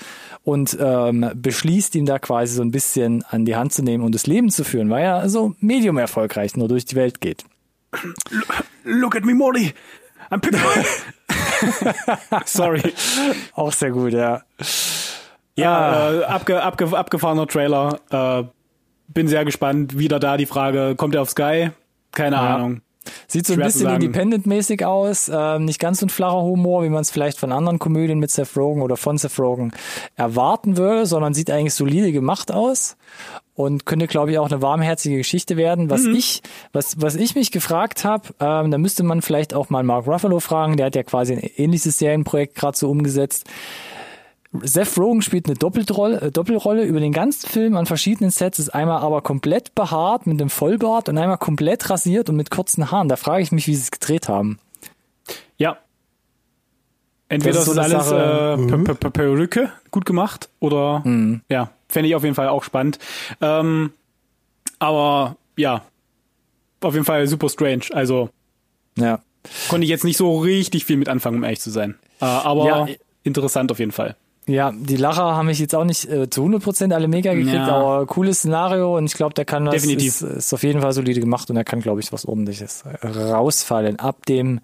[0.43, 4.15] und ähm, beschließt ihm da quasi so ein bisschen an die Hand zu nehmen und
[4.15, 7.45] das Leben zu führen, weil er so medium erfolgreich nur durch die Welt geht.
[8.83, 9.73] Look at me, Morty.
[10.31, 10.59] I'm picking
[12.45, 12.81] Sorry.
[13.53, 14.41] Auch sehr gut, ja.
[15.55, 16.13] Ja, ah.
[16.13, 17.99] äh, abge, abge, abgefahrener Trailer.
[18.09, 18.43] Äh,
[19.07, 19.97] bin sehr gespannt.
[19.97, 21.71] Wieder da die Frage, kommt er auf Sky?
[22.11, 22.55] Keine ja.
[22.55, 22.81] Ahnung.
[23.27, 27.01] Sieht so ein bisschen Independent-mäßig aus, ähm, nicht ganz so ein flacher Humor, wie man
[27.01, 29.73] es vielleicht von anderen Komödien mit Seth Rogen oder von Seth Rogen
[30.15, 32.97] erwarten würde, sondern sieht eigentlich solide gemacht aus
[33.55, 35.89] und könnte, glaube ich, auch eine warmherzige Geschichte werden.
[35.89, 36.15] Was mhm.
[36.15, 36.43] ich,
[36.73, 40.39] was, was ich mich gefragt habe, ähm, da müsste man vielleicht auch mal Mark Ruffalo
[40.41, 43.49] fragen, der hat ja quasi ein ähnliches Serienprojekt gerade so umgesetzt.
[44.61, 48.69] Seth Rogen spielt eine Doppelrolle, äh, Doppelrolle über den ganzen Film an verschiedenen Sets, ist
[48.69, 53.07] einmal aber komplett behaart mit einem Vollbart und einmal komplett rasiert und mit kurzen Haaren.
[53.07, 54.59] Da frage ich mich, wie sie es gedreht haben.
[55.57, 55.77] Ja.
[57.27, 58.83] Entweder das ist, so ist alles äh, mhm.
[58.83, 61.41] Perücke gut gemacht oder mhm.
[61.49, 62.99] ja, fände ich auf jeden Fall auch spannend.
[63.41, 63.93] Ähm,
[64.79, 65.83] aber ja,
[66.81, 67.83] auf jeden Fall super strange.
[67.91, 68.29] Also
[68.97, 69.19] ja.
[69.69, 71.95] konnte ich jetzt nicht so richtig viel mit anfangen, um ehrlich zu sein.
[72.21, 72.87] Äh, aber ja.
[73.23, 74.15] interessant auf jeden Fall.
[74.47, 77.67] Ja, die Lacher haben mich jetzt auch nicht äh, zu 100% alle mega gekriegt, ja.
[77.67, 80.07] aber cooles Szenario und ich glaube, der kann was, Definitiv.
[80.07, 83.97] Ist, ist auf jeden Fall solide gemacht und er kann, glaube ich, was ordentliches rausfallen.
[83.99, 84.61] Ab dem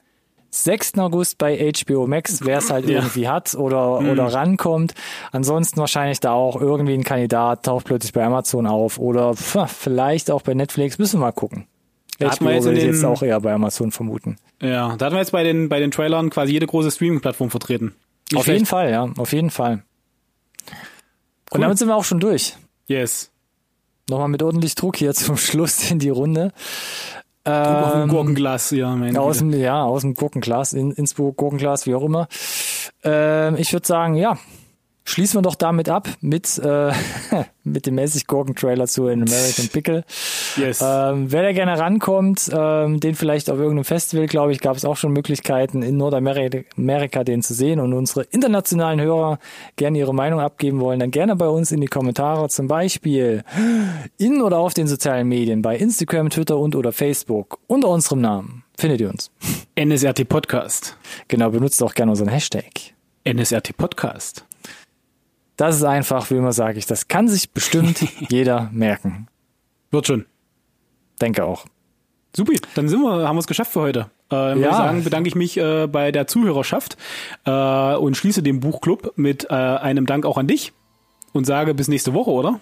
[0.52, 0.97] 6.
[0.97, 2.97] August bei HBO Max, wer es halt ja.
[2.97, 4.10] irgendwie hat oder, mhm.
[4.10, 4.93] oder rankommt.
[5.32, 10.30] Ansonsten wahrscheinlich da auch irgendwie ein Kandidat taucht plötzlich bei Amazon auf oder pf, vielleicht
[10.30, 10.99] auch bei Netflix.
[10.99, 11.68] Müssen wir mal gucken.
[12.20, 14.38] Da HBO jetzt, will den, jetzt auch eher bei Amazon vermuten.
[14.62, 17.95] Ja, da hatten wir jetzt bei den, bei den Trailern quasi jede große Streaming-Plattform vertreten.
[18.30, 18.60] Nicht auf schlecht.
[18.60, 19.84] jeden Fall, ja, auf jeden Fall.
[20.70, 21.56] Cool.
[21.56, 22.56] Und damit sind wir auch schon durch.
[22.88, 23.32] Yes.
[24.10, 26.52] Nochmal mit ordentlich Druck hier zum Schluss in die Runde.
[27.43, 31.87] Ähm, aus dem Gurkenglas, ja, mein aus dem, Ja, aus dem Gurkenglas, in, Innsbruck Gurkenglas,
[31.87, 32.27] wie auch immer.
[33.03, 34.37] Ähm, ich würde sagen, ja,
[35.04, 36.91] Schließen wir doch damit ab mit, äh,
[37.64, 40.04] mit dem mäßig Gurken-Trailer zu In American Pickle.
[40.58, 40.80] Yes.
[40.82, 44.86] Ähm, wer da gerne rankommt, ähm, den vielleicht auf irgendeinem Festival, glaube ich, gab es
[44.86, 49.39] auch schon Möglichkeiten in Nordamerika den zu sehen und unsere internationalen Hörer
[49.76, 53.43] gerne ihre Meinung abgeben wollen, dann gerne bei uns in die Kommentare, zum Beispiel
[54.18, 58.64] in oder auf den sozialen Medien, bei Instagram, Twitter und oder Facebook unter unserem Namen.
[58.78, 59.32] Findet ihr uns?
[59.76, 60.97] NSRT Podcast.
[61.28, 62.93] Genau, benutzt auch gerne unseren Hashtag.
[63.26, 64.45] NSRT Podcast.
[65.62, 69.28] Das ist einfach, wie immer sage ich, das kann sich bestimmt jeder merken.
[69.91, 70.26] Wird schon.
[71.22, 71.66] Denke auch.
[72.36, 74.09] Supi, dann sind wir, haben wir es geschafft für heute.
[74.32, 74.74] Äh, ja.
[74.74, 76.97] sagen, bedanke ich mich äh, bei der Zuhörerschaft
[77.45, 80.74] äh, und schließe den Buchclub mit äh, einem Dank auch an dich
[81.32, 82.59] und sage bis nächste Woche, oder?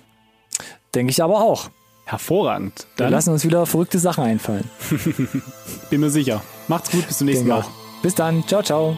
[0.93, 1.69] Denke ich aber auch.
[2.03, 2.85] Hervorragend.
[2.97, 4.69] Dann wir lassen uns wieder verrückte Sachen einfallen.
[5.89, 6.41] Bin mir sicher.
[6.67, 7.63] Macht's gut, bis zum nächsten Mal.
[8.03, 8.45] Bis dann.
[8.45, 8.97] Ciao, ciao.